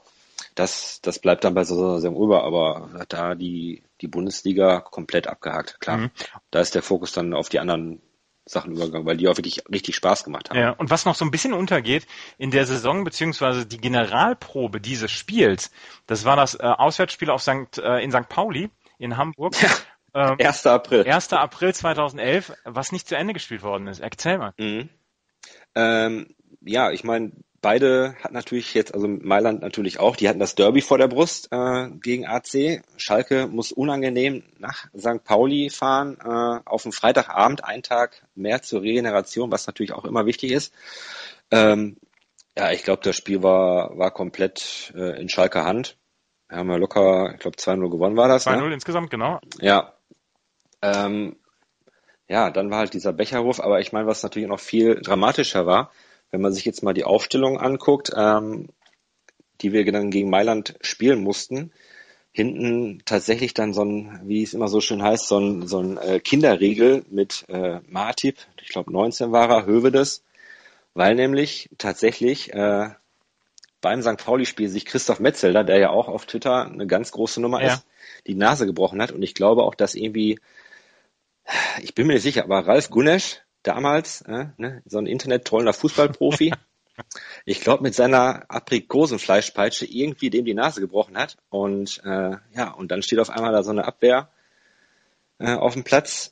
[0.53, 5.27] Das, das bleibt dann bei so einer Saison über, aber da die, die Bundesliga komplett
[5.27, 5.97] abgehakt, klar.
[5.97, 6.11] Mhm.
[6.51, 8.01] Da ist der Fokus dann auf die anderen
[8.45, 10.59] Sachen übergegangen, weil die auch wirklich richtig Spaß gemacht haben.
[10.59, 12.05] Ja, und was noch so ein bisschen untergeht
[12.37, 15.71] in der Saison, beziehungsweise die Generalprobe dieses Spiels,
[16.05, 18.29] das war das äh, Auswärtsspiel auf St., äh, in St.
[18.29, 19.59] Pauli in Hamburg.
[19.61, 19.69] Ja.
[20.15, 20.65] Ähm, 1.
[20.65, 21.05] April.
[21.05, 21.33] 1.
[21.33, 23.99] April 2011, was nicht zu Ende gespielt worden ist.
[23.99, 24.53] Erzähl mal.
[24.57, 24.89] Mhm.
[25.75, 30.55] Ähm, ja, ich meine, beide hat natürlich jetzt, also Mailand natürlich auch, die hatten das
[30.55, 32.81] Derby vor der Brust äh, gegen AC.
[32.95, 35.23] Schalke muss unangenehm nach St.
[35.25, 40.25] Pauli fahren, äh, auf dem Freitagabend, einen Tag mehr zur Regeneration, was natürlich auch immer
[40.25, 40.73] wichtig ist.
[41.51, 41.97] Ähm,
[42.57, 45.97] ja, ich glaube, das Spiel war, war komplett äh, in Schalke Hand.
[46.47, 48.47] Wir haben ja locker, ich glaube 2-0 gewonnen war das.
[48.47, 48.73] 2-0 ne?
[48.73, 49.39] insgesamt, genau.
[49.59, 49.94] Ja.
[50.81, 51.35] Ähm,
[52.27, 55.91] ja, dann war halt dieser Becherwurf, aber ich meine, was natürlich noch viel dramatischer war,
[56.31, 58.69] wenn man sich jetzt mal die Aufstellung anguckt, ähm,
[59.61, 61.71] die wir dann gegen Mailand spielen mussten,
[62.31, 65.97] hinten tatsächlich dann so ein, wie es immer so schön heißt, so ein, so ein
[65.97, 70.23] äh, Kinderriegel mit äh, Martip, ich glaube 19 war er, Hövedes,
[70.93, 72.89] weil nämlich tatsächlich äh,
[73.81, 74.17] beim St.
[74.17, 77.75] Pauli-Spiel sich Christoph Metzelder, der ja auch auf Twitter eine ganz große Nummer ja.
[77.75, 77.85] ist,
[78.25, 79.11] die Nase gebrochen hat.
[79.11, 80.39] Und ich glaube auch, dass irgendwie,
[81.81, 86.53] ich bin mir nicht sicher, aber Ralf Gunesch damals, äh, ne, so ein internet-tollender Fußballprofi,
[87.45, 91.37] ich glaube, mit seiner Aprikosenfleischpeitsche irgendwie dem die Nase gebrochen hat.
[91.49, 94.29] Und äh, ja, und dann steht auf einmal da so eine Abwehr
[95.39, 96.31] äh, auf dem Platz.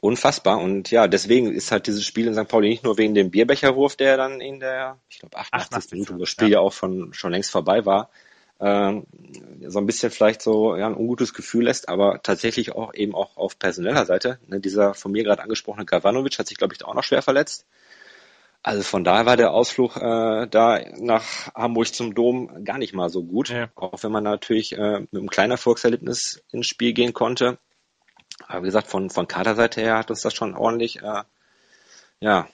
[0.00, 0.58] Unfassbar.
[0.58, 2.48] Und ja, deswegen ist halt dieses Spiel in St.
[2.48, 5.66] Pauli nicht nur wegen dem Bierbecherwurf, der dann in der, ich glaube, 88.
[5.66, 5.92] 88.
[5.92, 6.54] Minute, wo das Spiel ja.
[6.54, 8.10] ja auch schon, schon längst vorbei war,
[8.62, 9.06] ähm,
[9.66, 13.36] so ein bisschen vielleicht so ja, ein ungutes Gefühl lässt, aber tatsächlich auch eben auch
[13.36, 14.38] auf personeller Seite.
[14.46, 17.66] Ne, dieser von mir gerade angesprochene Gavanovic hat sich, glaube ich, auch noch schwer verletzt.
[18.62, 23.08] Also von daher war der Ausflug äh, da nach Hamburg zum Dom gar nicht mal
[23.08, 23.68] so gut, ja.
[23.74, 27.58] auch wenn man natürlich äh, mit einem kleinen Erfolgserlebnis ins Spiel gehen konnte.
[28.46, 31.24] Aber wie gesagt, von, von Kaderseite her hat uns das schon ordentlich äh,
[32.20, 32.46] ja,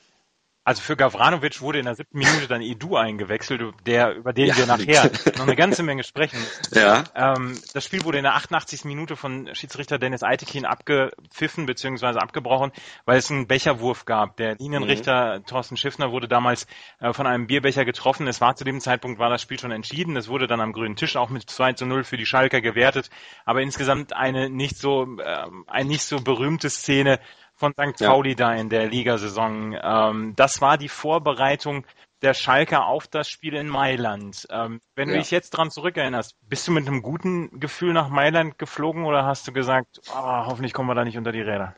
[0.68, 4.56] also für Gavranovic wurde in der siebten Minute dann Edu eingewechselt, der, über den ja.
[4.58, 6.38] wir nachher noch eine ganze Menge sprechen.
[6.74, 7.04] Ja.
[7.14, 8.84] Ähm, das Spiel wurde in der 88.
[8.84, 12.18] Minute von Schiedsrichter Dennis Eitekin abgepfiffen bzw.
[12.18, 12.72] abgebrochen,
[13.06, 14.36] weil es einen Becherwurf gab.
[14.36, 15.46] Der Linienrichter mhm.
[15.46, 16.66] Thorsten Schiffner wurde damals
[17.00, 18.28] äh, von einem Bierbecher getroffen.
[18.28, 20.14] Es war zu dem Zeitpunkt war das Spiel schon entschieden.
[20.16, 23.08] Es wurde dann am grünen Tisch auch mit 2 zu 0 für die Schalker gewertet.
[23.46, 27.18] Aber insgesamt eine nicht so, äh, eine nicht so berühmte Szene,
[27.58, 28.04] von St.
[28.04, 28.36] Pauli ja.
[28.36, 29.76] da in der Ligasaison.
[29.82, 31.84] Ähm, das war die Vorbereitung
[32.22, 34.46] der Schalker auf das Spiel in Mailand.
[34.50, 35.14] Ähm, wenn ja.
[35.14, 39.24] du dich jetzt dran zurückerinnerst, bist du mit einem guten Gefühl nach Mailand geflogen oder
[39.24, 41.74] hast du gesagt, oh, hoffentlich kommen wir da nicht unter die Räder?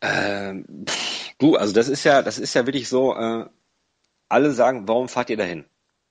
[0.00, 0.84] Ähm,
[1.38, 3.46] du, also das ist ja, das ist ja wirklich so, äh,
[4.28, 5.64] alle sagen, warum fahrt ihr dahin?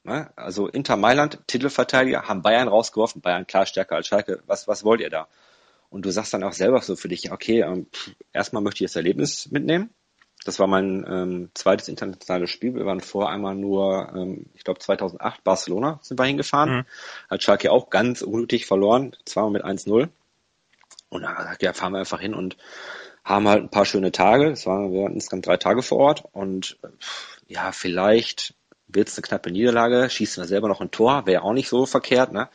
[0.04, 0.32] Ne?
[0.36, 5.02] Also Inter Mailand, Titelverteidiger, haben Bayern rausgeworfen, Bayern klar stärker als Schalke, was, was wollt
[5.02, 5.28] ihr da?
[5.96, 7.88] Und du sagst dann auch selber so für dich, okay, ähm,
[8.34, 9.92] erstmal möchte ich das Erlebnis mitnehmen.
[10.44, 12.76] Das war mein ähm, zweites internationales Spiel.
[12.76, 16.80] Wir waren vorher einmal nur, ähm, ich glaube 2008, Barcelona sind wir hingefahren.
[16.80, 16.86] Mhm.
[17.30, 20.10] Hat Schalke auch ganz unnötig verloren, zweimal mit 1-0.
[21.08, 22.58] Und da gesagt, ja, fahren wir einfach hin und
[23.24, 24.50] haben halt ein paar schöne Tage.
[24.50, 26.78] Es waren, wir waren insgesamt drei Tage vor Ort und
[27.48, 28.54] ja, vielleicht
[28.90, 31.86] wird es eine knappe Niederlage, schießen wir selber noch ein Tor, wäre auch nicht so
[31.86, 32.50] verkehrt, ne?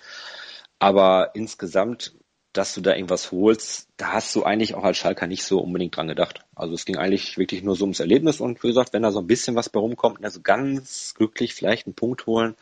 [0.78, 2.14] Aber insgesamt
[2.52, 5.96] dass du da irgendwas holst, da hast du eigentlich auch als Schalker nicht so unbedingt
[5.96, 6.44] dran gedacht.
[6.54, 9.20] Also es ging eigentlich wirklich nur so ums Erlebnis und wie gesagt, wenn da so
[9.20, 12.56] ein bisschen was bei rumkommt, also ganz glücklich vielleicht einen Punkt holen,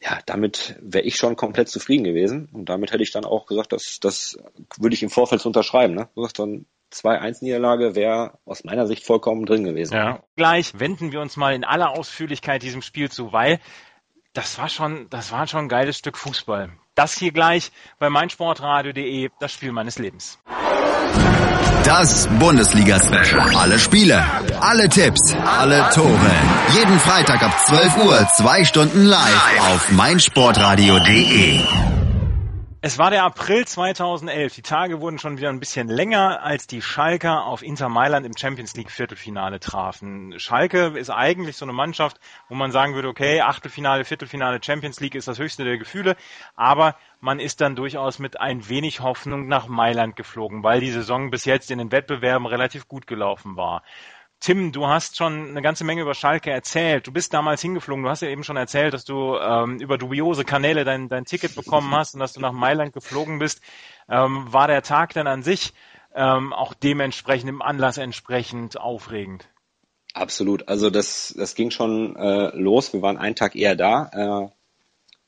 [0.00, 3.72] ja, damit wäre ich schon komplett zufrieden gewesen und damit hätte ich dann auch gesagt,
[3.72, 4.38] dass das
[4.78, 5.94] würde ich im Vorfeld unterschreiben.
[5.94, 6.08] Ne?
[6.14, 9.94] Du sagst dann 2-1-Niederlage wäre aus meiner Sicht vollkommen drin gewesen.
[9.94, 10.22] Ja.
[10.36, 13.58] Gleich wenden wir uns mal in aller Ausführlichkeit diesem Spiel zu, weil
[14.34, 16.70] das war schon, das war schon ein geiles Stück Fußball.
[16.96, 20.38] Das hier gleich bei meinsportradio.de, das Spiel meines Lebens.
[21.84, 23.54] Das Bundesliga-Special.
[23.54, 24.24] Alle Spiele,
[24.60, 26.32] alle Tipps, alle Tore.
[26.74, 31.95] Jeden Freitag ab 12 Uhr, zwei Stunden live auf meinsportradio.de.
[32.86, 34.54] Es war der April 2011.
[34.54, 38.36] Die Tage wurden schon wieder ein bisschen länger, als die Schalker auf Inter Mailand im
[38.36, 40.38] Champions League Viertelfinale trafen.
[40.38, 45.16] Schalke ist eigentlich so eine Mannschaft, wo man sagen würde, okay, Achtelfinale, Viertelfinale Champions League
[45.16, 46.14] ist das höchste der Gefühle,
[46.54, 51.32] aber man ist dann durchaus mit ein wenig Hoffnung nach Mailand geflogen, weil die Saison
[51.32, 53.82] bis jetzt in den Wettbewerben relativ gut gelaufen war.
[54.40, 57.06] Tim, du hast schon eine ganze Menge über Schalke erzählt.
[57.06, 58.04] Du bist damals hingeflogen.
[58.04, 61.54] Du hast ja eben schon erzählt, dass du ähm, über dubiose Kanäle dein, dein Ticket
[61.54, 63.60] bekommen hast und dass du nach Mailand geflogen bist.
[64.08, 65.72] Ähm, war der Tag dann an sich
[66.14, 69.48] ähm, auch dementsprechend im Anlass entsprechend aufregend?
[70.12, 70.68] Absolut.
[70.68, 72.92] Also das, das ging schon äh, los.
[72.92, 74.48] Wir waren einen Tag eher da.
[74.50, 74.56] Äh,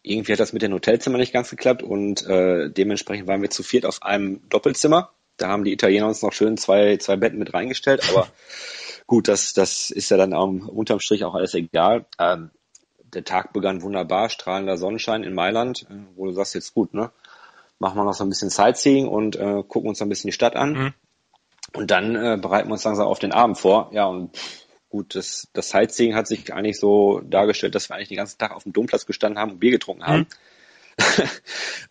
[0.02, 3.62] irgendwie hat das mit den Hotelzimmern nicht ganz geklappt und äh, dementsprechend waren wir zu
[3.62, 7.52] viert auf einem Doppelzimmer Da haben die Italiener uns noch schön zwei, zwei Betten mit
[7.52, 8.28] reingestellt, aber
[9.08, 12.06] gut, das, das ist ja dann am, unterm Strich auch alles egal.
[12.20, 12.50] Ähm,
[13.02, 17.10] der Tag begann wunderbar, strahlender Sonnenschein in Mailand, äh, wo du sagst, jetzt gut, ne?
[17.80, 20.56] Machen wir noch so ein bisschen Sightseeing und äh, gucken uns ein bisschen die Stadt
[20.56, 20.72] an.
[20.72, 20.94] Mhm.
[21.74, 23.90] Und dann äh, bereiten wir uns langsam auf den Abend vor.
[23.92, 24.36] Ja, und
[24.88, 28.54] gut, das, das Sightseeing hat sich eigentlich so dargestellt, dass wir eigentlich den ganzen Tag
[28.54, 30.26] auf dem Domplatz gestanden haben und Bier getrunken haben.
[30.98, 31.24] Mhm.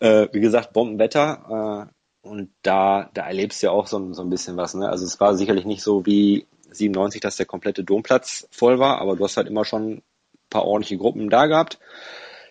[0.06, 1.88] äh, wie gesagt, Bombenwetter.
[1.88, 4.74] Äh, und da, da erlebst du ja auch so, so ein bisschen was.
[4.74, 4.88] Ne?
[4.88, 9.16] Also es war sicherlich nicht so wie 97, dass der komplette Domplatz voll war, aber
[9.16, 10.02] du hast halt immer schon ein
[10.50, 11.78] paar ordentliche Gruppen da gehabt.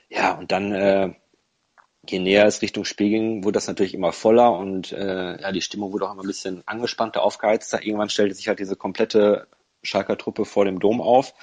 [0.09, 1.13] Ja, und dann äh,
[2.09, 5.61] je näher es Richtung Spiel ging, wurde das natürlich immer voller und äh, ja, die
[5.61, 7.83] Stimmung wurde auch immer ein bisschen angespannter, aufgeheizter.
[7.83, 9.47] Irgendwann stellte sich halt diese komplette
[9.83, 11.33] Schalker Truppe vor dem Dom auf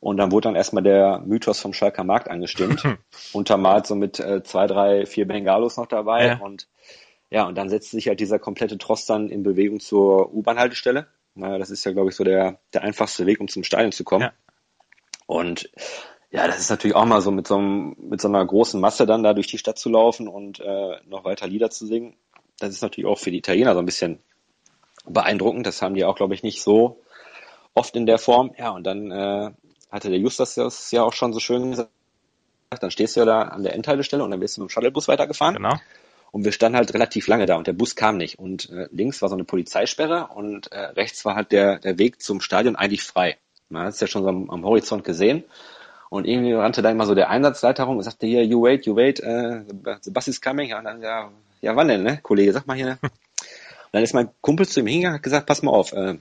[0.00, 2.82] und dann wurde dann erstmal der Mythos vom Schalker Markt angestimmt,
[3.32, 6.38] untermalt so mit äh, zwei, drei, vier Bengalos noch dabei ja.
[6.38, 6.68] und
[7.30, 11.08] ja, und dann setzte sich halt dieser komplette Tross dann in Bewegung zur U-Bahn-Haltestelle.
[11.38, 14.04] Naja, das ist ja, glaube ich, so der, der einfachste Weg, um zum Stadion zu
[14.04, 14.22] kommen.
[14.22, 14.32] Ja.
[15.26, 15.70] Und
[16.30, 19.06] ja, das ist natürlich auch mal so mit so, einem, mit so einer großen Masse
[19.06, 22.16] dann da durch die Stadt zu laufen und äh, noch weiter Lieder zu singen.
[22.58, 24.18] Das ist natürlich auch für die Italiener so ein bisschen
[25.06, 25.66] beeindruckend.
[25.66, 27.00] Das haben die auch, glaube ich, nicht so
[27.74, 28.52] oft in der Form.
[28.58, 29.50] Ja, und dann äh,
[29.90, 31.90] hatte der Justus das ja auch schon so schön gesagt.
[32.80, 35.08] Dann stehst du ja da an der Endhaltestelle und dann wirst du mit dem Shuttlebus
[35.08, 35.54] weitergefahren.
[35.54, 35.76] Genau.
[36.30, 38.38] Und wir standen halt relativ lange da und der Bus kam nicht.
[38.38, 42.20] Und äh, links war so eine Polizeisperre und äh, rechts war halt der, der Weg
[42.20, 43.38] zum Stadion eigentlich frei.
[43.70, 45.44] Man hat es ja schon so am, am Horizont gesehen.
[46.10, 48.96] Und irgendwie rannte da immer so der Einsatzleiter rum und sagte hier, you wait, you
[48.96, 49.62] wait, äh,
[50.02, 50.70] the bus is coming.
[50.70, 52.98] Ja, dann, ja, ja, wann denn, ne, Kollege, sag mal hier.
[53.02, 53.10] Und
[53.92, 56.18] dann ist mein Kumpel zu ihm hingegangen und hat gesagt, pass mal auf, äh,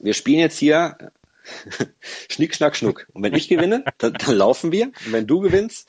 [0.00, 0.96] wir spielen jetzt hier
[2.30, 3.06] Schnick, Schnack, Schnuck.
[3.12, 4.86] Und wenn ich gewinne, dann, dann laufen wir.
[4.86, 5.88] Und wenn du gewinnst,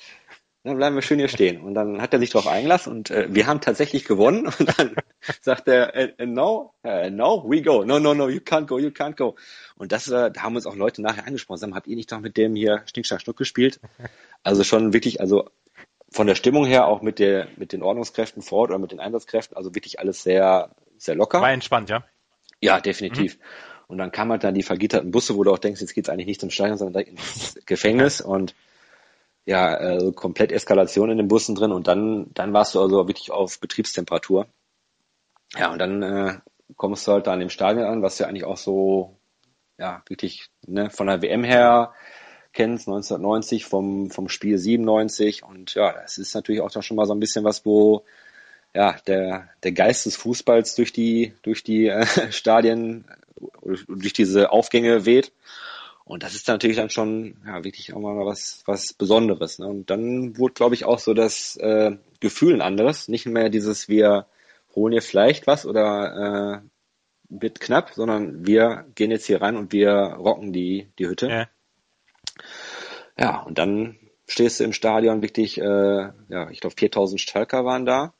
[0.63, 1.61] dann bleiben wir schön hier stehen.
[1.61, 4.45] Und dann hat er sich darauf eingelassen und äh, wir haben tatsächlich gewonnen.
[4.45, 4.95] Und dann
[5.41, 7.83] sagt er, äh, no, uh, no, we go.
[7.83, 9.35] No, no, no, you can't go, you can't go.
[9.75, 12.19] Und das, äh, da haben uns auch Leute nachher angesprochen, sagen, habt ihr nicht doch
[12.19, 13.79] mit dem hier Schnickschnack Schnuck gespielt?
[14.43, 15.49] Also schon wirklich, also
[16.11, 18.99] von der Stimmung her auch mit der, mit den Ordnungskräften vor Ort oder mit den
[18.99, 21.41] Einsatzkräften, also wirklich alles sehr, sehr locker.
[21.41, 22.03] War entspannt, ja?
[22.59, 23.37] Ja, definitiv.
[23.37, 23.43] Mhm.
[23.87, 26.27] Und dann kam halt dann die vergitterten Busse, wo du auch denkst, jetzt geht's eigentlich
[26.27, 28.53] nicht zum Stadion, sondern ins Gefängnis und
[29.51, 33.31] ja, also komplett Eskalation in den Bussen drin und dann, dann warst du also wirklich
[33.31, 34.47] auf Betriebstemperatur.
[35.57, 36.37] Ja, und dann äh,
[36.77, 39.17] kommst du halt da an dem Stadion an, was ja eigentlich auch so,
[39.77, 41.93] ja, wirklich ne, von der WM her
[42.53, 47.05] kennst, 1990, vom, vom Spiel 97 und ja, das ist natürlich auch da schon mal
[47.05, 48.05] so ein bisschen was, wo
[48.73, 53.03] ja, der, der Geist des Fußballs durch die, durch die äh, Stadien,
[53.61, 55.33] durch diese Aufgänge weht.
[56.03, 59.59] Und das ist natürlich dann schon ja, wirklich auch mal was, was Besonderes.
[59.59, 59.67] Ne?
[59.67, 63.07] Und dann wurde, glaube ich, auch so das äh, Gefühl ein anderes.
[63.07, 64.25] Nicht mehr dieses, wir
[64.75, 66.67] holen hier vielleicht was oder äh,
[67.29, 71.27] wird knapp, sondern wir gehen jetzt hier rein und wir rocken die, die Hütte.
[71.27, 71.47] Ja.
[73.17, 77.85] ja, und dann stehst du im Stadion wirklich, äh, ja, ich glaube 4000 Schalker waren
[77.85, 78.13] da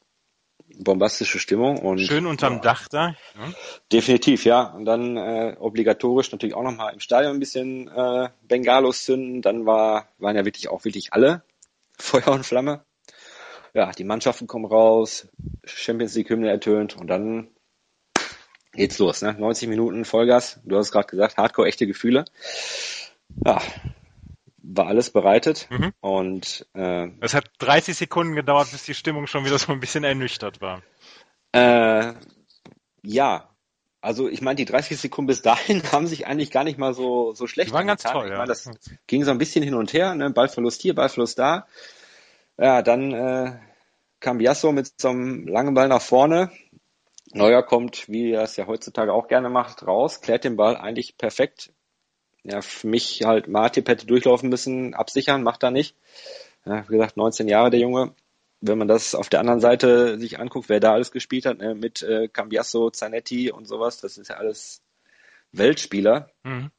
[0.79, 3.07] bombastische Stimmung und schön unterm ja, Dach da.
[3.09, 3.53] Ja.
[3.91, 4.63] Definitiv, ja.
[4.63, 9.41] Und dann äh, obligatorisch natürlich auch nochmal im Stadion ein bisschen äh, Bengalos zünden.
[9.41, 11.43] Dann war waren ja wirklich auch wirklich alle
[11.97, 12.83] Feuer und Flamme.
[13.73, 15.29] Ja, die Mannschaften kommen raus,
[15.63, 17.47] Champions League Hymne ertönt und dann
[18.73, 19.21] geht's los.
[19.21, 19.33] Ne?
[19.37, 20.59] 90 Minuten Vollgas.
[20.65, 22.25] Du hast gerade gesagt, Hardcore echte Gefühle.
[23.45, 23.61] Ja,
[24.63, 25.93] war alles bereitet mhm.
[26.01, 30.03] und äh, es hat 30 Sekunden gedauert, bis die Stimmung schon wieder so ein bisschen
[30.03, 30.83] ernüchtert war.
[31.51, 32.13] Äh,
[33.03, 33.49] ja,
[34.01, 37.33] also ich meine, die 30 Sekunden bis dahin haben sich eigentlich gar nicht mal so
[37.33, 37.69] so schlecht.
[37.69, 38.37] Die waren ganz toll, ich ja.
[38.37, 38.69] Meine, das
[39.07, 40.29] ging so ein bisschen hin und her, ne?
[40.29, 41.67] Ballverlust hier, Ballverlust da.
[42.57, 43.59] Ja, dann äh,
[44.19, 46.51] kam Biasso mit so einem langen Ball nach vorne.
[47.33, 51.17] Neuer kommt, wie er es ja heutzutage auch gerne macht, raus, klärt den Ball eigentlich
[51.17, 51.71] perfekt
[52.43, 55.95] ja, für mich halt Martip hätte durchlaufen müssen, absichern, macht er nicht.
[56.65, 58.13] Ja, wie gesagt, 19 Jahre der Junge.
[58.61, 61.73] Wenn man das auf der anderen Seite sich anguckt, wer da alles gespielt hat, ne,
[61.73, 64.83] mit äh, Cambiasso, Zanetti und sowas, das ist ja alles
[65.51, 66.29] Weltspieler.
[66.43, 66.69] Mhm.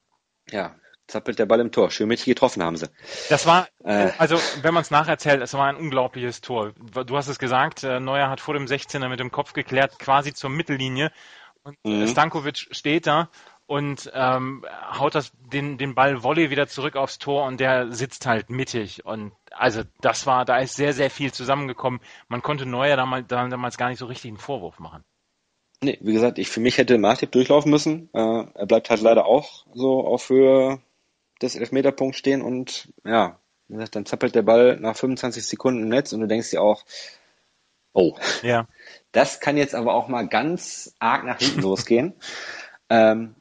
[0.48, 0.77] Ja,
[1.09, 1.90] zappelt der Ball im Tor.
[1.90, 2.88] Schön mittig getroffen haben sie.
[3.29, 6.72] Das war, äh, also wenn man es nacherzählt, es war ein unglaubliches Tor.
[6.72, 10.33] Du hast es gesagt, äh, Neuer hat vor dem 16er mit dem Kopf geklärt, quasi
[10.33, 11.11] zur Mittellinie.
[11.64, 12.07] Und mhm.
[12.07, 13.29] Stankovic steht da
[13.72, 14.66] und ähm,
[14.98, 19.06] haut das den den Ball Volley wieder zurück aufs Tor und der sitzt halt mittig
[19.06, 22.00] und also das war da ist sehr sehr viel zusammengekommen.
[22.28, 25.02] Man konnte Neuer damals, damals gar nicht so richtig einen Vorwurf machen.
[25.80, 28.11] Nee, wie gesagt, ich für mich hätte Martip durchlaufen müssen.
[28.12, 30.82] Äh, er bleibt halt leider auch so auf Höhe
[31.40, 35.88] des Elfmeterpunkts stehen und ja, wie gesagt, dann zappelt der Ball nach 25 Sekunden im
[35.88, 36.85] Netz und du denkst dir auch,
[37.94, 38.16] Oh.
[38.42, 38.68] Ja.
[39.12, 42.12] Das kann jetzt aber auch mal ganz arg nach hinten losgehen.
[42.94, 43.37] Ähm,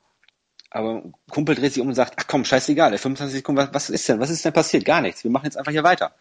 [0.71, 3.89] aber ein Kumpel dreht sich um und sagt, ach komm, scheißegal, 25 Sekunden, was, was
[3.89, 4.85] ist denn, was ist denn passiert?
[4.85, 5.23] Gar nichts.
[5.23, 6.15] Wir machen jetzt einfach hier weiter.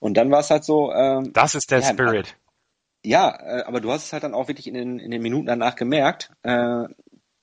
[0.00, 0.92] Und dann war es halt so.
[0.92, 2.36] Ähm, Das ist der ja, Spirit.
[3.04, 5.46] Ja, äh, aber du hast es halt dann auch wirklich in den, in den Minuten
[5.46, 6.30] danach gemerkt.
[6.42, 6.86] Äh,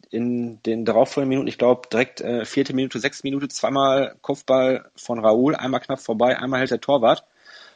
[0.10, 5.20] in den darauffolgenden Minuten, ich glaube direkt äh, vierte Minute, sechste Minute, zweimal Kopfball von
[5.20, 7.26] Raoul, einmal knapp vorbei, einmal hält der Torwart,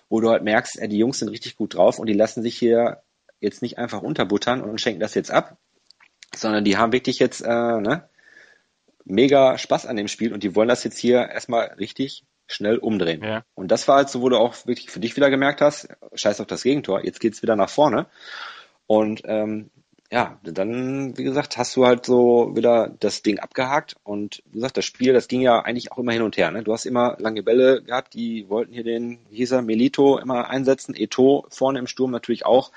[0.10, 2.58] wo du halt merkst, äh, die Jungs sind richtig gut drauf und die lassen sich
[2.58, 3.04] hier
[3.40, 5.58] jetzt nicht einfach unterbuttern und schenken das jetzt ab,
[6.36, 8.10] sondern die haben wirklich jetzt äh, ne,
[9.06, 13.24] mega Spaß an dem Spiel und die wollen das jetzt hier erstmal richtig schnell umdrehen.
[13.24, 13.44] Ja.
[13.56, 16.42] Und das war halt so, wo du auch wirklich für dich wieder gemerkt hast, scheiß
[16.42, 18.08] auf das Gegentor, jetzt geht's wieder nach vorne.
[18.88, 19.70] Und ähm,
[20.12, 24.78] ja, dann, wie gesagt, hast du halt so wieder das Ding abgehakt und wie gesagt,
[24.78, 26.52] das Spiel, das ging ja eigentlich auch immer hin und her.
[26.52, 26.64] Ne?
[26.64, 30.50] Du hast immer lange Bälle gehabt, die wollten hier den, wie hieß er, Melito immer
[30.50, 32.72] einsetzen, Eto vorne im Sturm natürlich auch,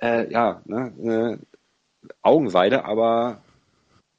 [0.00, 1.38] äh, ja, ne, eine
[2.22, 3.42] Augenweide, aber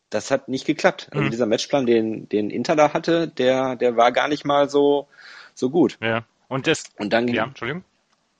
[0.09, 1.09] das hat nicht geklappt.
[1.13, 1.31] Also Mhm.
[1.31, 5.07] dieser Matchplan, den, den Inter da hatte, der, der war gar nicht mal so,
[5.53, 5.97] so gut.
[6.01, 6.23] Ja.
[6.47, 7.83] Und das, Und dann ging, ja, Entschuldigung.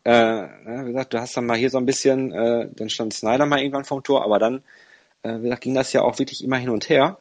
[0.04, 3.46] äh, wie gesagt, du hast dann mal hier so ein bisschen, äh, dann stand Snyder
[3.46, 4.64] mal irgendwann vom Tor, aber dann,
[5.24, 7.20] äh, wie gesagt, ging das ja auch wirklich immer hin und her.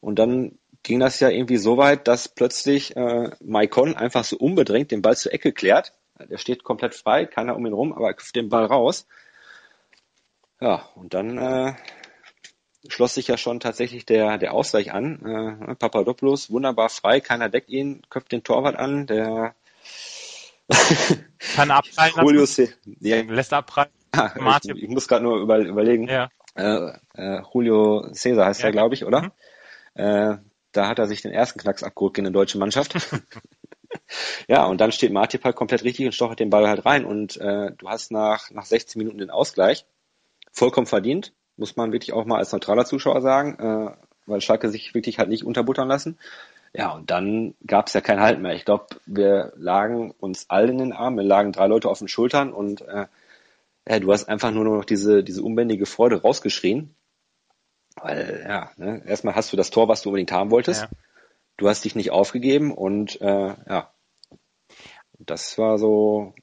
[0.00, 4.90] Und dann ging das ja irgendwie so weit, dass plötzlich äh, Maikon einfach so unbedrängt
[4.90, 5.92] den Ball zur Ecke klärt.
[6.18, 9.06] Der steht komplett frei, keiner um ihn rum, aber er köpft den Ball raus.
[10.60, 11.72] Ja, und dann äh,
[12.88, 15.66] schloss sich ja schon tatsächlich der, der Ausgleich an.
[15.68, 19.54] Äh, Papadopoulos wunderbar frei, keiner deckt ihn, köpft den Torwart an, der
[21.54, 22.72] Kann abprallen C.
[23.00, 23.90] Ja, Lässt abprallen.
[24.12, 26.08] Ah, ich, ich muss gerade nur über, überlegen.
[26.08, 26.28] Ja.
[26.54, 28.66] Äh, äh, Julio Cesar heißt Ja.
[28.66, 29.22] er, glaube ich, oder?
[29.22, 29.30] Mhm.
[29.94, 30.36] Äh,
[30.72, 32.94] da hat er sich den ersten Knacks abgeholt gegen eine deutsche Mannschaft.
[34.48, 37.04] ja, und dann steht Martipal komplett richtig und stochert den Ball halt rein.
[37.04, 39.86] Und äh, du hast nach, nach 16 Minuten den Ausgleich.
[40.50, 43.90] Vollkommen verdient, muss man wirklich auch mal als neutraler Zuschauer sagen, äh,
[44.26, 46.18] weil Schalke sich wirklich halt nicht unterbuttern lassen.
[46.74, 48.54] Ja, und dann gab es ja kein Halt mehr.
[48.54, 52.08] Ich glaube, wir lagen uns alle in den Armen, wir lagen drei Leute auf den
[52.08, 53.06] Schultern und äh,
[53.86, 56.94] ja, du hast einfach nur noch diese, diese unbändige Freude rausgeschrien.
[58.00, 60.82] Weil, ja, ne, erstmal hast du das Tor, was du unbedingt haben wolltest.
[60.82, 60.88] Ja.
[61.58, 63.92] Du hast dich nicht aufgegeben und äh, ja,
[65.18, 66.34] das war so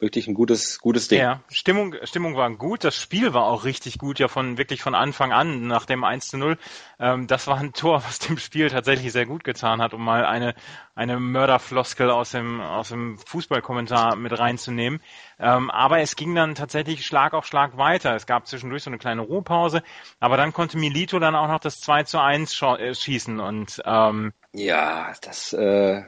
[0.00, 1.18] wirklich ein gutes, gutes Ding.
[1.20, 2.84] Ja, Stimmung, Stimmung war gut.
[2.84, 6.28] Das Spiel war auch richtig gut, ja von wirklich von Anfang an nach dem 1
[6.28, 6.56] zu 0.
[7.00, 10.24] Ähm, das war ein Tor, was dem Spiel tatsächlich sehr gut getan hat, um mal
[10.24, 10.54] eine,
[10.94, 15.00] eine Mörderfloskel aus dem, aus dem Fußballkommentar mit reinzunehmen.
[15.38, 18.14] Ähm, aber es ging dann tatsächlich Schlag auf Schlag weiter.
[18.14, 19.82] Es gab zwischendurch so eine kleine Ruhepause,
[20.20, 23.82] aber dann konnte Milito dann auch noch das 2 zu 1 scho- äh, schießen und
[23.84, 26.02] ähm, Ja, das äh,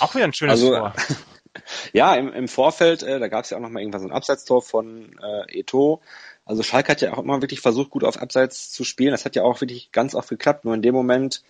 [0.00, 0.92] auch wieder ein schönes Also, Tor.
[1.92, 4.12] Ja, im, im Vorfeld, äh, da gab es ja auch noch mal irgendwann so ein
[4.12, 6.00] Abseitstor von äh, Eto.
[6.44, 9.10] Also Schalke hat ja auch immer wirklich versucht, gut auf Abseits zu spielen.
[9.10, 10.64] Das hat ja auch wirklich ganz oft geklappt.
[10.64, 11.42] Nur in dem Moment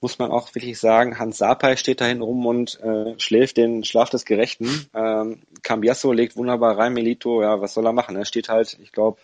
[0.00, 3.84] muss man auch wirklich sagen, Hans Sapai steht da hinten rum und äh, schläft den
[3.84, 4.88] Schlaf des Gerechten.
[4.94, 8.16] Ähm, Cambiasso legt wunderbar rein, Melito, ja, was soll er machen?
[8.16, 9.20] Er steht halt, ich glaube,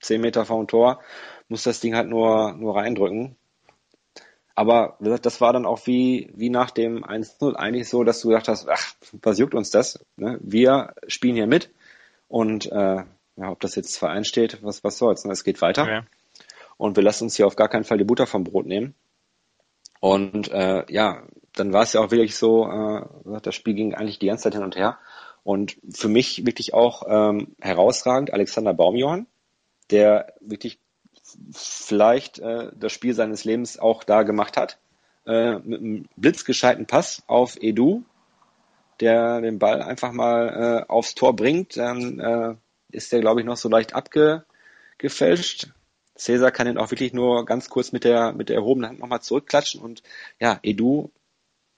[0.00, 1.00] zehn Meter vor dem Tor,
[1.48, 3.36] muss das Ding halt nur, nur reindrücken.
[4.60, 8.46] Aber das war dann auch wie, wie nach dem 1-0 eigentlich so, dass du gedacht
[8.46, 8.92] hast, ach,
[9.22, 10.04] was juckt uns das?
[10.16, 10.38] Ne?
[10.42, 11.70] Wir spielen hier mit
[12.28, 13.04] und äh,
[13.36, 15.32] ja, ob das jetzt 2-1 steht, was, was soll's, ne?
[15.32, 15.90] es geht weiter.
[15.90, 16.04] Ja.
[16.76, 18.94] Und wir lassen uns hier auf gar keinen Fall die Butter vom Brot nehmen.
[19.98, 21.22] Und äh, ja,
[21.54, 24.54] dann war es ja auch wirklich so, äh, das Spiel ging eigentlich die ganze Zeit
[24.56, 24.98] hin und her.
[25.42, 29.26] Und für mich wirklich auch ähm, herausragend Alexander Baumjohann,
[29.90, 30.80] der wirklich
[31.52, 34.78] vielleicht äh, das Spiel seines Lebens auch da gemacht hat.
[35.26, 38.02] Äh, mit einem blitzgescheiten Pass auf Edu,
[39.00, 41.76] der den Ball einfach mal äh, aufs Tor bringt.
[41.76, 42.54] Dann äh,
[42.90, 45.68] ist der, glaube ich, noch so leicht abgefälscht.
[46.16, 49.22] Cäsar kann den auch wirklich nur ganz kurz mit der, mit der erhobenen Hand nochmal
[49.22, 50.02] zurückklatschen und
[50.38, 51.10] ja, Edu,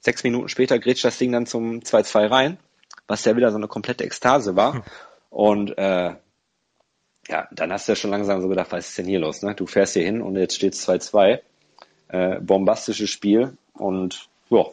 [0.00, 2.58] sechs Minuten später grätscht das Ding dann zum 2-2 rein,
[3.06, 4.84] was ja wieder so eine komplette Ekstase war.
[5.30, 6.14] Und äh,
[7.28, 9.42] ja, dann hast du ja schon langsam so gedacht, was ist denn hier los?
[9.42, 9.54] Ne?
[9.54, 11.40] Du fährst hier hin und jetzt steht 2-2.
[12.08, 14.66] Äh, bombastisches Spiel und ja,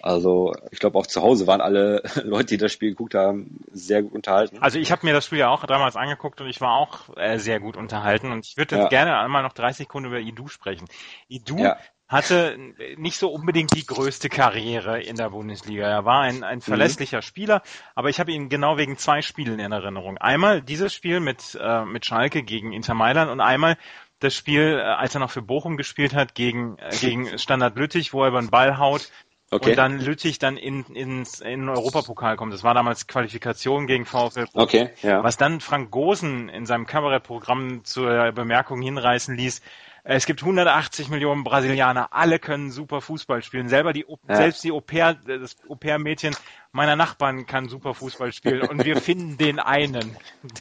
[0.00, 4.02] also ich glaube auch zu Hause waren alle Leute, die das Spiel geguckt haben, sehr
[4.02, 4.58] gut unterhalten.
[4.60, 7.38] Also ich habe mir das Spiel ja auch damals angeguckt und ich war auch äh,
[7.38, 8.88] sehr gut unterhalten und ich würde Ja.
[8.88, 10.88] gerne einmal noch 30 Sekunden über Idu sprechen.
[11.28, 11.76] Idu Ja.
[12.10, 12.58] Hatte
[12.96, 15.86] nicht so unbedingt die größte Karriere in der Bundesliga.
[15.86, 17.62] Er war ein, ein verlässlicher Spieler,
[17.94, 20.18] aber ich habe ihn genau wegen zwei Spielen in Erinnerung.
[20.18, 23.78] Einmal dieses Spiel mit, äh, mit Schalke gegen Inter Mailand und einmal
[24.18, 28.12] das Spiel, äh, als er noch für Bochum gespielt hat, gegen, äh, gegen Standard Lüttich,
[28.12, 29.08] wo er über den Ball haut
[29.52, 29.70] Okay.
[29.70, 32.52] Und dann Lüttich dann in, ins, in den Europapokal kommt.
[32.52, 34.46] Das war damals Qualifikation gegen VfL.
[34.54, 35.24] Okay, ja.
[35.24, 39.60] Was dann Frank Gosen in seinem Kabarettprogramm zur Bemerkung hinreißen ließ,
[40.04, 43.68] es gibt 180 Millionen Brasilianer, alle können super Fußball spielen.
[43.68, 44.36] Selber die, ja.
[44.36, 46.34] selbst die Au-pair, das Au-pair-Mädchen
[46.72, 50.16] meiner Nachbarn kann super Fußball spielen und wir finden den einen,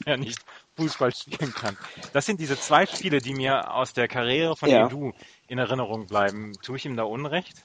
[0.06, 0.40] der nicht
[0.76, 1.78] Fußball spielen kann.
[2.14, 4.86] Das sind diese zwei Spiele, die mir aus der Karriere von ja.
[4.86, 5.14] Edu
[5.48, 6.54] in Erinnerung bleiben.
[6.62, 7.62] Tue ich ihm da Unrecht?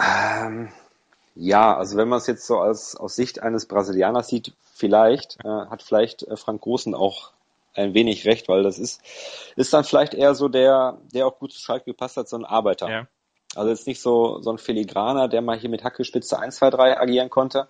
[0.00, 0.72] Ähm,
[1.34, 5.48] ja, also wenn man es jetzt so als aus Sicht eines Brasilianers sieht, vielleicht äh,
[5.48, 7.32] hat vielleicht äh, Frank Großen auch
[7.74, 9.00] ein wenig recht, weil das ist,
[9.56, 12.44] ist dann vielleicht eher so der, der auch gut zu Schalke gepasst hat, so ein
[12.44, 12.90] Arbeiter.
[12.90, 13.08] Ja.
[13.54, 17.00] Also jetzt nicht so, so ein Filigraner, der mal hier mit Hackespitze 1, 2, 3
[17.00, 17.68] agieren konnte,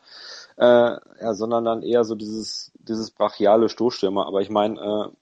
[0.57, 4.26] äh, ja, sondern dann eher so dieses, dieses brachiale Stoßstürmer.
[4.26, 5.16] Aber ich meine, äh,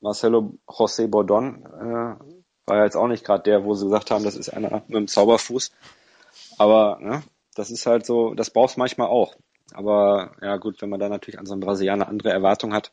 [0.00, 2.24] Marcelo José Bordon äh,
[2.66, 4.96] war ja jetzt auch nicht gerade der, wo sie gesagt haben, das ist einer mit
[4.96, 5.72] einem Zauberfuß.
[6.58, 7.22] Aber ne,
[7.54, 9.34] das ist halt so, das brauchst manchmal auch.
[9.72, 12.92] Aber ja gut, wenn man da natürlich an so einen Brasilianer andere Erwartungen hat,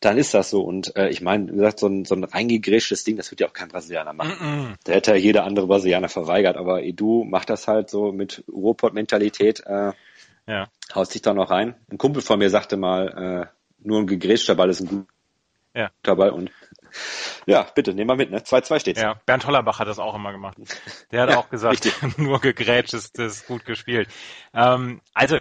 [0.00, 0.62] dann ist das so.
[0.62, 3.48] Und äh, ich meine, wie gesagt, so ein, so ein reingegrätschtes Ding, das wird ja
[3.48, 4.32] auch kein Brasilianer machen.
[4.40, 4.74] Mm -mm.
[4.84, 6.56] Da hätte ja jeder andere Brasilianer verweigert.
[6.56, 9.60] Aber Edu macht das halt so mit Ruhrpott-Mentalität.
[9.66, 9.92] Äh,
[10.46, 10.68] ja.
[10.94, 11.74] Haut sich da noch rein.
[11.90, 15.06] Ein Kumpel von mir sagte mal, äh, nur ein gegrätschter Ball ist ein guter
[15.74, 16.14] ja.
[16.14, 16.30] Ball.
[16.30, 16.50] Und
[17.46, 18.38] ja, bitte, nehmen wir mit, ne?
[18.38, 19.00] 2-2 steht's.
[19.00, 20.56] Ja, Bernd Hollerbach hat das auch immer gemacht.
[21.12, 21.88] Der hat ja, auch gesagt,
[22.18, 24.08] nur gegrätscht ist, ist gut gespielt.
[24.54, 25.38] Ähm, also,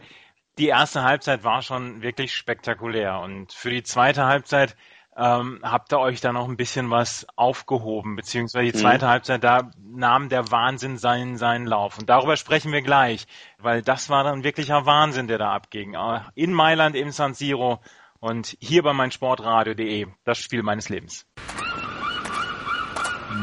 [0.59, 4.75] die erste Halbzeit war schon wirklich spektakulär und für die zweite Halbzeit
[5.15, 8.81] ähm, habt ihr euch da noch ein bisschen was aufgehoben, beziehungsweise die mhm.
[8.81, 9.09] zweite mhm.
[9.09, 11.97] Halbzeit, da nahm der Wahnsinn seinen, seinen Lauf.
[11.97, 13.25] Und darüber sprechen wir gleich,
[13.57, 15.93] weil das war dann wirklicher Wahnsinn, der da abging.
[15.93, 17.79] Äh, in Mailand, im San Siro
[18.19, 21.25] und hier bei meinsportradio.de, das Spiel meines Lebens.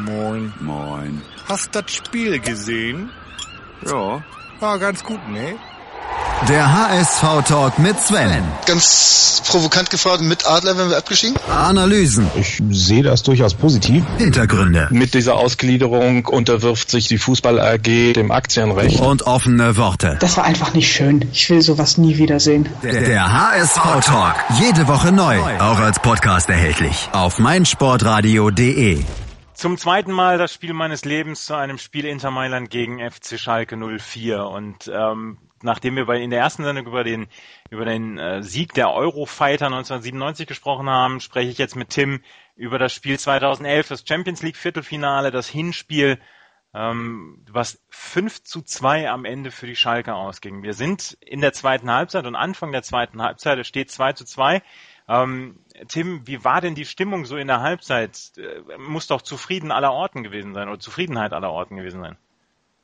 [0.05, 0.53] Moin.
[0.61, 1.23] Moin.
[1.49, 3.11] Hast das Spiel gesehen?
[3.87, 4.23] Ja.
[4.61, 5.59] War ganz gut, ne?
[6.43, 8.45] Der HSV-Talk mit Sven.
[8.66, 11.37] Ganz provokant gefragt, mit Adler werden wir abgeschieden?
[11.51, 12.30] Analysen.
[12.37, 14.05] Ich sehe das durchaus positiv.
[14.18, 14.87] Hintergründe.
[14.91, 19.01] Mit dieser Ausgliederung unterwirft sich die Fußball AG dem Aktienrecht.
[19.01, 20.18] Und offene Worte.
[20.20, 21.28] Das war einfach nicht schön.
[21.32, 22.68] Ich will sowas nie wiedersehen.
[22.84, 24.37] Der, der HSV-Talk.
[24.61, 25.41] Jede Woche neu.
[25.59, 27.09] Auch als Podcast erhältlich.
[27.12, 29.03] Auf meinsportradio.de.
[29.55, 33.76] Zum zweiten Mal das Spiel meines Lebens zu einem Spiel Inter Mailand gegen FC Schalke
[33.76, 34.45] 04.
[34.45, 37.29] Und ähm, nachdem wir bei, in der ersten Sendung über den,
[37.71, 42.21] über den äh, Sieg der Eurofighter 1997 gesprochen haben, spreche ich jetzt mit Tim
[42.55, 46.19] über das Spiel 2011, das Champions League Viertelfinale, das Hinspiel,
[46.75, 50.63] ähm, was 5 zu 2 am Ende für die Schalke ausging.
[50.63, 54.25] Wir sind in der zweiten Halbzeit und Anfang der zweiten Halbzeit, es steht 2 zu
[54.25, 54.63] 2.
[55.09, 58.33] Ähm, Tim, wie war denn die Stimmung so in der Halbzeit?
[58.37, 62.19] Äh, muss doch zufrieden aller Orten gewesen sein oder Zufriedenheit aller Orten gewesen sein.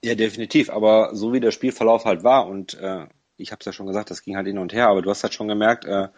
[0.04, 0.70] Ja, definitiv.
[0.70, 4.10] Aber so wie der Spielverlauf halt war und äh, ich habe es ja schon gesagt,
[4.10, 6.08] das ging halt hin und her, aber du hast halt schon gemerkt, äh,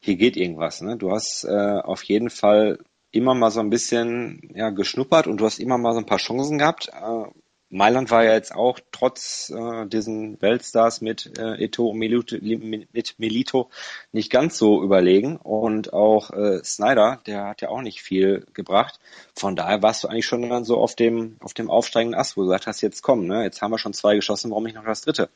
[0.00, 0.80] hier geht irgendwas.
[0.80, 0.96] Ne?
[0.96, 1.50] Du hast äh,
[1.82, 2.78] auf jeden Fall
[3.12, 6.18] immer mal so ein bisschen ja, geschnuppert und du hast immer mal so ein paar
[6.18, 6.88] Chancen gehabt.
[6.88, 7.24] Äh,
[7.70, 13.18] Mailand war ja jetzt auch trotz äh, diesen Weltstars mit äh, Eto und Milito, mit
[13.18, 13.70] Milito
[14.10, 18.98] nicht ganz so überlegen und auch äh, Snyder, der hat ja auch nicht viel gebracht.
[19.36, 22.42] Von daher warst du eigentlich schon dann so auf dem auf dem aufsteigenden Ast, wo
[22.42, 24.84] du gesagt hast, jetzt komm, ne, jetzt haben wir schon zwei geschossen, warum nicht noch
[24.84, 25.30] das dritte?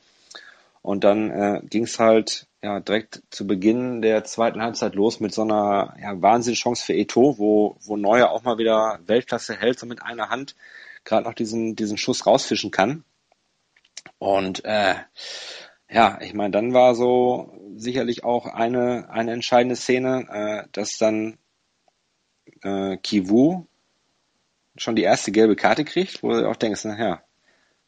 [0.81, 5.33] Und dann äh, ging es halt ja direkt zu Beginn der zweiten Halbzeit los mit
[5.33, 9.85] so einer ja, Wahnsinnschance für Eto, wo wo Neuer auch mal wieder Weltklasse hält, so
[9.85, 10.55] mit einer Hand
[11.05, 13.03] gerade noch diesen, diesen Schuss rausfischen kann.
[14.17, 14.95] Und äh,
[15.89, 21.37] ja, ich meine, dann war so sicherlich auch eine, eine entscheidende Szene, äh, dass dann
[22.61, 23.65] äh, Kivu
[24.77, 27.21] schon die erste gelbe Karte kriegt, wo du auch denkst, naja,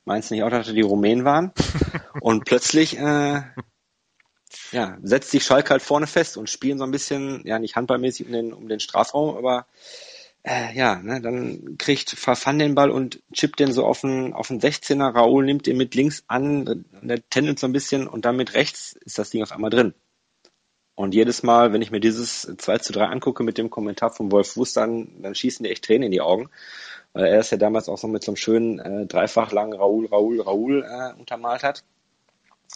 [0.05, 1.51] meinst du nicht auch, dass die Rumänen waren?
[2.21, 3.41] und plötzlich äh,
[4.71, 8.27] ja, setzt sich Schalke halt vorne fest und spielen so ein bisschen, ja, nicht handballmäßig
[8.27, 9.65] um den, um den Strafraum, aber
[10.43, 14.47] äh, ja, ne, dann kriegt Verfan den Ball und chippt den so auf den, auf
[14.47, 15.13] den 16er.
[15.13, 18.93] Raoul nimmt den mit links an, der tendelt so ein bisschen und dann mit rechts
[19.01, 19.93] ist das Ding auf einmal drin.
[20.95, 24.31] Und jedes Mal, wenn ich mir dieses 2 zu 3 angucke mit dem Kommentar von
[24.31, 26.49] Wolf Fuß, dann, dann schießen die echt Tränen in die Augen.
[27.13, 30.07] Weil er es ja damals auch so mit so einem schönen äh, dreifach langen Raoul,
[30.07, 31.83] Raoul, Raoul äh, untermalt hat.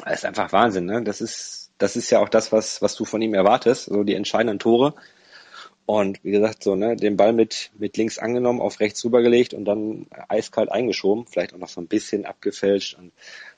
[0.03, 1.03] Das ist einfach Wahnsinn, ne?
[1.03, 4.13] Das ist, das ist ja auch das, was, was du von ihm erwartest, so die
[4.13, 4.93] entscheidenden Tore.
[5.85, 9.65] Und wie gesagt, so, ne, den Ball mit, mit links angenommen, auf rechts rübergelegt und
[9.65, 13.11] dann eiskalt eingeschoben, vielleicht auch noch so ein bisschen abgefälscht und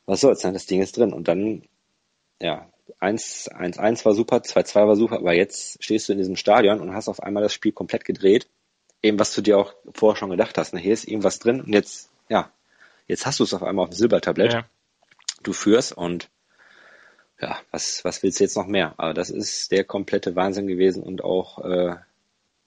[0.05, 1.13] was soll's, ne, das Ding ist drin.
[1.13, 1.63] Und dann,
[2.41, 2.69] ja,
[2.99, 7.07] 1-1 war super, 2-2 war super, aber jetzt stehst du in diesem Stadion und hast
[7.07, 8.47] auf einmal das Spiel komplett gedreht.
[9.01, 11.74] Eben was du dir auch vorher schon gedacht hast, ne, hier ist irgendwas drin und
[11.74, 12.51] jetzt, ja,
[13.07, 14.53] jetzt hast du es auf einmal auf dem Silbertablett.
[14.53, 14.65] Ja.
[15.43, 16.30] Du führst und
[17.41, 18.93] ja, was, was willst du jetzt noch mehr?
[18.97, 21.95] Aber das ist der komplette Wahnsinn gewesen und auch, äh,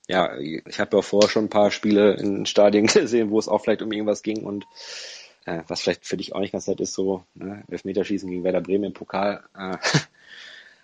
[0.09, 3.63] ja, ich habe ja vorher schon ein paar Spiele in Stadien gesehen, wo es auch
[3.63, 4.67] vielleicht um irgendwas ging und
[5.45, 8.61] äh, was vielleicht für dich auch nicht ganz nett ist, so ne, Elfmeterschießen gegen Werder
[8.61, 9.45] Bremen im Pokal.
[9.57, 9.77] Äh,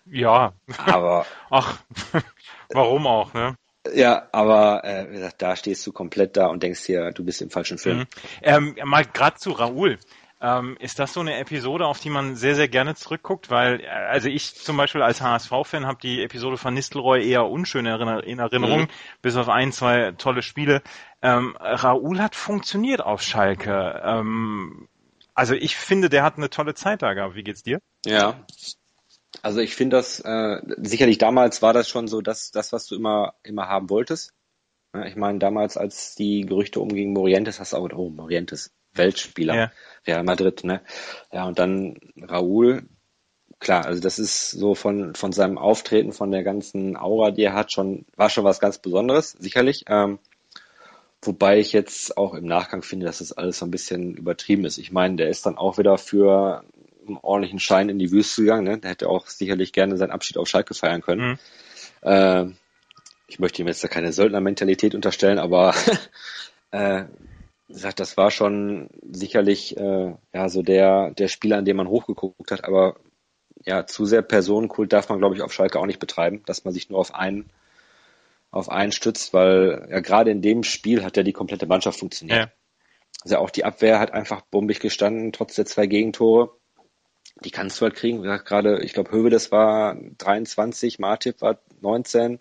[0.06, 1.82] Ja, aber ach,
[2.70, 3.56] warum auch, ne?
[3.94, 7.42] ja, aber äh, wie gesagt, da stehst du komplett da und denkst dir, du bist
[7.42, 7.98] im falschen Film.
[7.98, 8.06] Mhm.
[8.42, 9.98] Ähm, mal gerade zu Raoul.
[10.44, 13.48] Ähm, ist das so eine Episode, auf die man sehr, sehr gerne zurückguckt?
[13.48, 17.86] Weil, äh, also ich zum Beispiel als HSV-Fan habe die Episode von Nistelrooy eher unschön
[17.86, 18.88] in Erinner- in Erinnerung, Mhm.
[19.22, 20.82] bis auf ein, zwei tolle Spiele.
[21.22, 24.02] Ähm, Raoul hat funktioniert auf Schalke.
[24.04, 24.88] Ähm,
[25.34, 27.36] also ich finde, der hat eine tolle Zeit da gehabt.
[27.36, 27.78] Wie geht's dir?
[28.04, 28.44] Ja.
[29.42, 32.96] Also ich finde das, äh, sicherlich damals war das schon so das, das, was du
[32.96, 34.32] immer, immer haben wolltest.
[34.94, 39.54] Ja, ich meine, damals, als die Gerüchte umgingen, Morientes, hast du auch, oh, Morientes, Weltspieler,
[39.54, 39.72] Ja.
[40.06, 40.80] Real Madrid, ne?
[41.32, 42.82] Ja, und dann Raúl,
[43.60, 47.54] klar, also das ist so von, von seinem Auftreten, von der ganzen Aura, die er
[47.54, 49.84] hat, schon, war schon was ganz Besonderes, sicherlich.
[49.88, 50.18] Ähm,
[51.22, 54.78] wobei ich jetzt auch im Nachgang finde, dass das alles so ein bisschen übertrieben ist.
[54.78, 56.64] Ich meine, der ist dann auch wieder für
[57.06, 58.78] einen ordentlichen Schein in die Wüste gegangen, ne?
[58.78, 61.38] Der hätte auch sicherlich gerne seinen Abschied auf Schalke feiern können.
[62.02, 62.08] Mhm.
[62.08, 62.46] Äh,
[63.28, 65.74] ich möchte ihm jetzt da keine Söldnermentalität unterstellen, aber
[66.70, 67.04] äh,
[67.72, 72.50] gesagt, das war schon sicherlich äh, ja so der der Spieler, an dem man hochgeguckt
[72.50, 72.96] hat, aber
[73.64, 76.74] ja, zu sehr Personenkult darf man, glaube ich, auf Schalke auch nicht betreiben, dass man
[76.74, 77.50] sich nur auf einen
[78.50, 82.38] auf einen stützt, weil ja gerade in dem Spiel hat ja die komplette Mannschaft funktioniert.
[82.38, 82.52] Ja.
[83.22, 86.50] Also auch die Abwehr hat einfach bombig gestanden, trotz der zwei Gegentore.
[87.44, 88.18] Die kannst du halt kriegen.
[88.18, 92.40] Wie gesagt, gerade, ich glaube, Hövedes war 23, Martip war 19,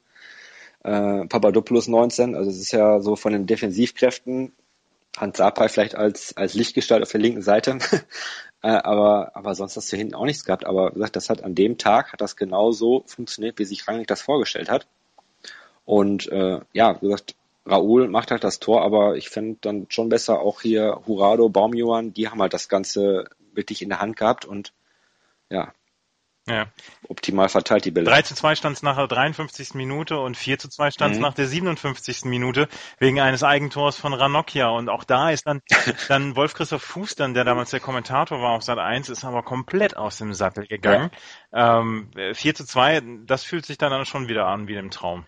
[0.84, 2.36] äh, Papadopoulos 19.
[2.36, 4.52] Also es ist ja so von den Defensivkräften
[5.18, 7.80] Hans Sapai vielleicht als, als Lichtgestalt auf der linken Seite.
[8.62, 10.66] äh, aber, aber sonst hast du hinten auch nichts gehabt.
[10.66, 13.88] Aber wie gesagt, das hat an dem Tag hat das genau so funktioniert, wie sich
[13.88, 14.88] Rangnick das vorgestellt hat.
[15.86, 17.36] Und äh, ja, wie gesagt,
[17.66, 22.14] Raoul macht halt das Tor, aber ich finde dann schon besser auch hier Hurado, Baumjohann,
[22.14, 24.74] die haben halt das Ganze wirklich in der Hand gehabt und
[25.50, 25.74] ja,
[26.48, 26.66] Ja.
[27.08, 28.10] optimal verteilt die Bälle.
[28.10, 29.76] 3 zu 2 stand es nach der 53.
[29.76, 31.24] Minute und 4 zu 2 stand es Mhm.
[31.24, 32.30] nach der 57.
[32.30, 32.68] Minute
[32.98, 34.70] wegen eines Eigentors von Ranocchia.
[34.70, 35.62] Und auch da ist dann,
[36.10, 39.96] dann Wolf-Christoph Fuß, dann, der damals der Kommentator war auf Sat 1, ist aber komplett
[39.96, 41.12] aus dem Sattel gegangen.
[41.54, 45.26] Ähm, 4 zu 2, das fühlt sich dann, dann schon wieder an wie im Traum.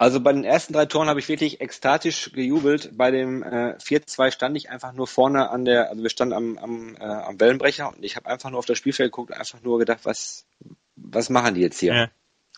[0.00, 2.96] Also bei den ersten drei Toren habe ich wirklich ekstatisch gejubelt.
[2.96, 6.56] Bei dem äh, 4-2 stand ich einfach nur vorne an der, also wir standen am,
[6.56, 9.60] am, äh, am Wellenbrecher und ich habe einfach nur auf das Spielfeld geguckt und einfach
[9.60, 10.46] nur gedacht, was,
[10.96, 11.94] was machen die jetzt hier?
[11.94, 12.10] Ja.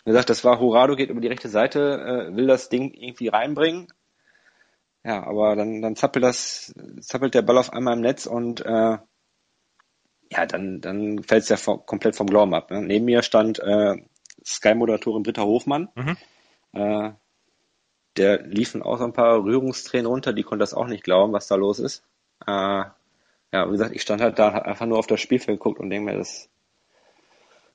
[0.04, 3.26] Wie gesagt, das war Horado geht über die rechte Seite, äh, will das Ding irgendwie
[3.26, 3.88] reinbringen.
[5.02, 8.98] Ja, aber dann, dann zappelt das, zappelt der Ball auf einmal im Netz und äh,
[10.30, 12.70] ja, dann, dann fällt es ja vom, komplett vom Glauben ab.
[12.70, 12.82] Ne?
[12.82, 13.96] Neben mir stand äh,
[14.46, 15.88] Sky-Moderatorin Britta Hofmann.
[15.96, 16.16] Mhm.
[16.74, 17.12] Äh,
[18.16, 21.46] der liefen auch so ein paar Rührungstränen runter, die konnte das auch nicht glauben, was
[21.46, 22.04] da los ist.
[22.46, 22.84] Äh,
[23.52, 25.90] ja, wie gesagt, ich stand halt da, hab einfach nur auf das Spielfeld geguckt und
[25.90, 26.48] denke mir, das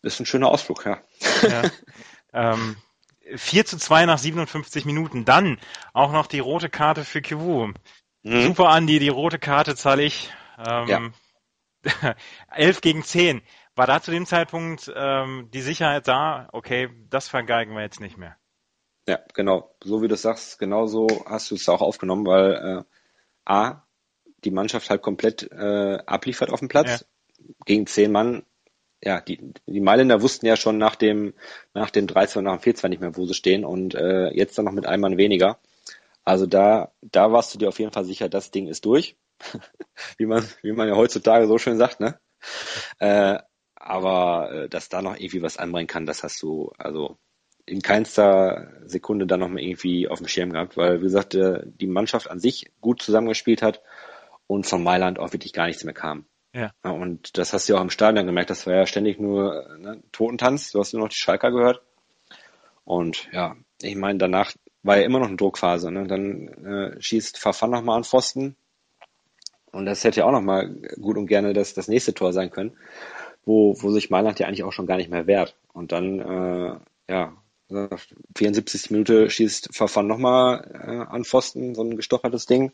[0.02, 1.00] ist ein schöner Ausflug, ja.
[1.44, 1.64] Ja.
[2.34, 2.78] ähm,
[3.36, 5.26] 4 zu 2 nach 57 Minuten.
[5.26, 5.60] Dann
[5.94, 7.74] auch noch die rote Karte für Kivu.
[8.24, 8.42] Mhm.
[8.42, 10.32] Super, Andi, die rote Karte zahle ich.
[10.66, 11.14] Ähm,
[12.50, 13.42] 11 gegen 10.
[13.76, 16.48] War da zu dem Zeitpunkt ähm, die Sicherheit da?
[16.52, 18.36] Okay, das vergeigen wir jetzt nicht mehr.
[19.08, 19.74] Ja, genau.
[19.84, 22.84] So wie du sagst, genau so hast du es auch aufgenommen, weil äh,
[23.46, 23.84] A,
[24.44, 27.06] die Mannschaft halt komplett äh, abliefert auf dem Platz.
[27.66, 28.44] Gegen zehn Mann,
[29.02, 31.34] ja, die, die Mailänder wussten ja schon nach dem,
[31.74, 34.58] nach dem 3-2 und nach dem 4-2 nicht mehr, wo sie stehen und äh, jetzt
[34.58, 35.60] dann noch mit einem Mann weniger.
[36.26, 39.16] Also da, da warst du dir auf jeden Fall sicher, das Ding ist durch.
[40.18, 42.20] wie man, wie man ja heutzutage so schön sagt, ne?
[43.00, 43.38] Äh,
[43.76, 47.18] aber äh, dass da noch irgendwie was anbringen kann, das hast du, also
[47.68, 51.88] in keinster Sekunde dann nochmal irgendwie auf dem Schirm gehabt, weil, wie gesagt, äh, die
[51.88, 53.82] Mannschaft an sich gut zusammengespielt hat
[54.48, 56.26] und von Mailand auch wirklich gar nichts mehr kam.
[56.54, 56.72] Ja.
[56.82, 60.02] Und das hast du ja auch im Stadion gemerkt, das war ja ständig nur ne,
[60.12, 61.82] Totentanz, du hast nur noch die Schalker gehört.
[62.84, 65.92] Und ja, ich meine, danach war ja immer noch eine Druckphase.
[65.92, 66.08] Ne?
[66.08, 68.56] Dann äh, schießt Fafan nochmal an Pfosten.
[69.72, 72.78] Und das hätte ja auch nochmal gut und gerne das, das nächste Tor sein können,
[73.46, 75.56] wo, wo sich Mailand ja eigentlich auch schon gar nicht mehr wehrt.
[75.74, 76.80] Und dann, äh,
[77.12, 77.34] ja,
[77.70, 78.92] 74.
[78.92, 82.72] Minute schießt Fafan nochmal äh, an Pfosten, so ein gestochertes Ding.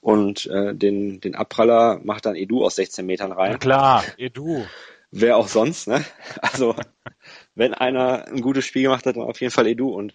[0.00, 3.52] Und äh, den, den Abpraller macht dann Edu aus 16 Metern rein.
[3.52, 4.64] Na klar, Edu.
[5.10, 6.04] Wer auch sonst, ne?
[6.40, 6.76] Also,
[7.54, 9.90] wenn einer ein gutes Spiel gemacht hat, dann auf jeden Fall Edu.
[9.90, 10.14] Und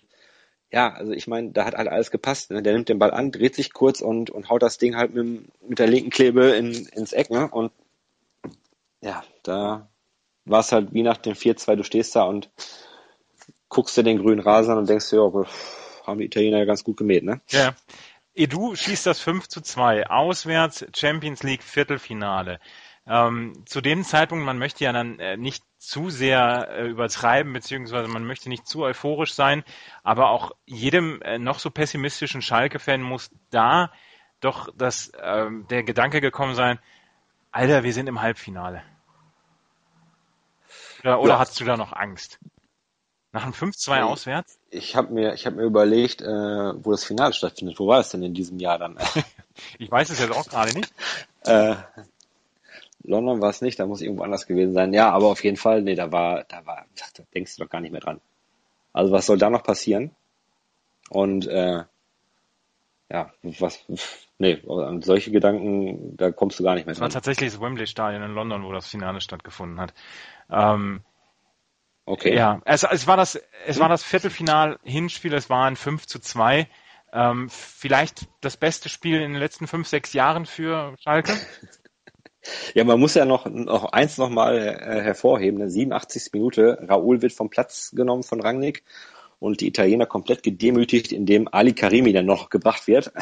[0.71, 2.51] ja, also ich meine, da hat halt alles gepasst.
[2.51, 2.63] Ne?
[2.63, 5.43] Der nimmt den Ball an, dreht sich kurz und, und haut das Ding halt mit,
[5.67, 7.29] mit der linken Klebe in, ins Eck.
[7.29, 7.47] Ne?
[7.49, 7.71] Und
[9.01, 9.89] ja, da
[10.45, 12.49] war es halt wie nach dem 4-2, du stehst da und
[13.73, 15.45] guckst dir den grünen Rasen an und denkst dir, ja,
[16.05, 17.41] haben die Italiener ja ganz gut gemäht, ne?
[17.49, 17.73] Ja.
[18.35, 20.07] Edu schießt das 5 zu 2.
[20.07, 22.59] Auswärts Champions League Viertelfinale.
[23.05, 28.07] Ähm, zu dem Zeitpunkt, man möchte ja dann äh, nicht zu sehr äh, übertreiben, beziehungsweise
[28.07, 29.63] man möchte nicht zu euphorisch sein,
[30.03, 33.91] aber auch jedem äh, noch so pessimistischen Schalke-Fan muss da
[34.39, 36.79] doch das, ähm, der Gedanke gekommen sein,
[37.51, 38.83] Alter, wir sind im Halbfinale.
[41.01, 41.39] Oder, oder ja.
[41.39, 42.39] hast du da noch Angst?
[43.33, 44.59] Nach einem 5-2 nee, auswärts?
[44.69, 47.79] Ich habe mir, ich hab mir überlegt, äh, wo das Finale stattfindet.
[47.79, 48.97] Wo war es denn in diesem Jahr dann?
[49.79, 50.93] ich weiß es jetzt auch gerade nicht.
[51.45, 51.75] Äh,
[53.03, 54.93] London war es nicht, da muss irgendwo anders gewesen sein.
[54.93, 57.81] Ja, aber auf jeden Fall, nee, da war, da war, da denkst du doch gar
[57.81, 58.21] nicht mehr dran.
[58.93, 60.11] Also was soll da noch passieren?
[61.09, 61.83] Und äh,
[63.09, 63.85] ja, was,
[64.37, 67.09] nee, an solche Gedanken, da kommst du gar nicht mehr dran.
[67.09, 69.93] Es war tatsächlich das Wembley Stadion in London, wo das Finale stattgefunden hat.
[70.49, 71.01] Ähm,
[72.05, 72.35] Okay.
[72.35, 76.67] Ja, es, es war das, es war das Viertelfinal-Hinspiel, es war ein 5 zu 2.
[77.13, 81.33] Ähm, vielleicht das beste Spiel in den letzten fünf, sechs Jahren für Schalke?
[82.73, 85.59] Ja, man muss ja noch, noch eins nochmal äh, hervorheben.
[85.61, 86.33] In der 87.
[86.33, 88.83] Minute, Raoul wird vom Platz genommen von Rangnick
[89.39, 93.13] und die Italiener komplett gedemütigt, indem Ali Karimi dann noch gebracht wird,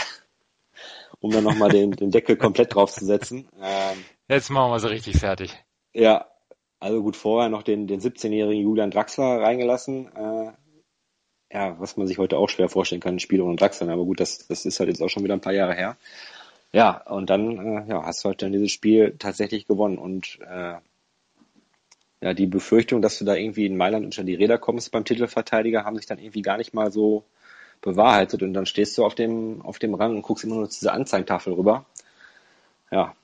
[1.19, 3.47] um dann nochmal den, den Deckel komplett draufzusetzen.
[3.61, 5.55] Ähm, Jetzt machen wir sie richtig fertig.
[5.93, 6.30] Ja,
[6.81, 10.07] also gut, vorher noch den, den 17-jährigen Julian Draxler reingelassen.
[10.15, 10.51] Äh,
[11.53, 13.87] ja, was man sich heute auch schwer vorstellen kann, ein Spiel ohne Draxler.
[13.89, 15.95] Aber gut, das, das ist halt jetzt auch schon wieder ein paar Jahre her.
[16.73, 19.99] Ja, und dann äh, ja, hast du halt dann dieses Spiel tatsächlich gewonnen.
[19.99, 20.75] Und äh,
[22.21, 25.85] ja, die Befürchtung, dass du da irgendwie in Mailand unter die Räder kommst beim Titelverteidiger,
[25.85, 27.25] haben sich dann irgendwie gar nicht mal so
[27.81, 28.41] bewahrheitet.
[28.41, 30.93] Und dann stehst du auf dem, auf dem Rang und guckst immer nur zu dieser
[30.93, 31.85] Anzeigentafel rüber.
[32.89, 33.15] Ja,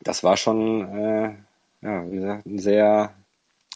[0.00, 1.34] das war schon äh,
[1.82, 3.14] ja, wie gesagt, ein sehr,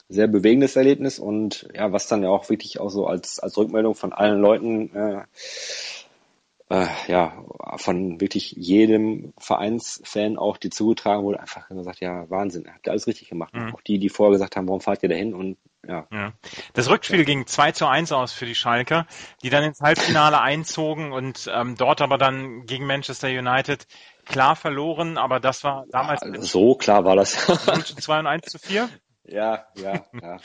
[0.08, 3.94] sehr bewegendes Erlebnis und ja, was dann ja auch wirklich auch so als, als Rückmeldung
[3.94, 5.22] von allen Leuten, äh,
[6.70, 7.44] äh, ja,
[7.76, 13.06] von wirklich jedem Vereinsfan auch die zugetragen wurde, einfach gesagt, ja, Wahnsinn, habt ihr alles
[13.06, 13.54] richtig gemacht.
[13.54, 13.74] Mhm.
[13.74, 15.56] Auch die, die vorher gesagt haben, warum fahrt ihr dahin und
[15.88, 16.06] ja.
[16.10, 16.32] ja.
[16.72, 17.24] Das Rückspiel ja.
[17.24, 19.06] ging 2 zu 1 aus für die Schalker,
[19.42, 23.86] die dann ins Halbfinale einzogen und ähm, dort aber dann gegen Manchester United
[24.24, 26.22] klar verloren, aber das war damals.
[26.22, 27.48] Ja, so klar war das.
[27.66, 28.88] 0 zu 2 und 1 zu 4?
[29.24, 30.38] Ja, ja, ja.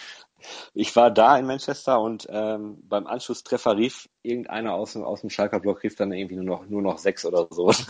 [0.74, 5.60] Ich war da in Manchester und ähm, beim Anschlusstreffer rief irgendeiner aus, aus dem Schalker
[5.60, 7.74] Block rief dann irgendwie nur noch nur noch sechs oder so.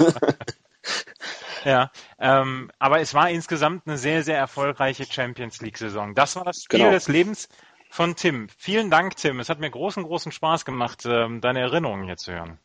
[1.66, 6.16] ja, ähm, aber es war insgesamt eine sehr sehr erfolgreiche Champions League Saison.
[6.16, 6.92] Das war das Spiel genau.
[6.92, 7.50] des Lebens
[7.90, 8.48] von Tim.
[8.58, 9.40] Vielen Dank, Tim.
[9.40, 12.60] Es hat mir großen großen Spaß gemacht, ähm, deine Erinnerungen hier zu hören.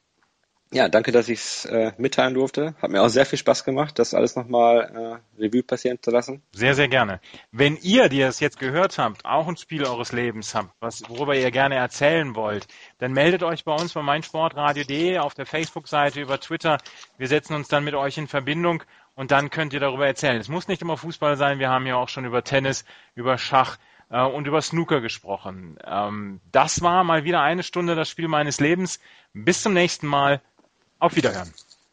[0.74, 2.74] Ja, danke, dass ich es äh, mitteilen durfte.
[2.82, 6.42] Hat mir auch sehr viel Spaß gemacht, das alles nochmal äh, Revue passieren zu lassen.
[6.50, 7.20] Sehr, sehr gerne.
[7.52, 11.36] Wenn ihr, die es jetzt gehört habt, auch ein Spiel eures Lebens habt, was, worüber
[11.36, 12.66] ihr gerne erzählen wollt,
[12.98, 16.78] dann meldet euch bei uns bei meinsportradio.de auf der Facebook-Seite, über Twitter.
[17.18, 18.82] Wir setzen uns dann mit euch in Verbindung
[19.14, 20.40] und dann könnt ihr darüber erzählen.
[20.40, 21.60] Es muss nicht immer Fußball sein.
[21.60, 23.78] Wir haben ja auch schon über Tennis, über Schach,
[24.10, 25.78] äh, und über Snooker gesprochen.
[25.84, 29.00] Ähm, das war mal wieder eine Stunde das Spiel meines Lebens.
[29.32, 30.40] Bis zum nächsten Mal.
[31.04, 31.52] Auf Wiederhören.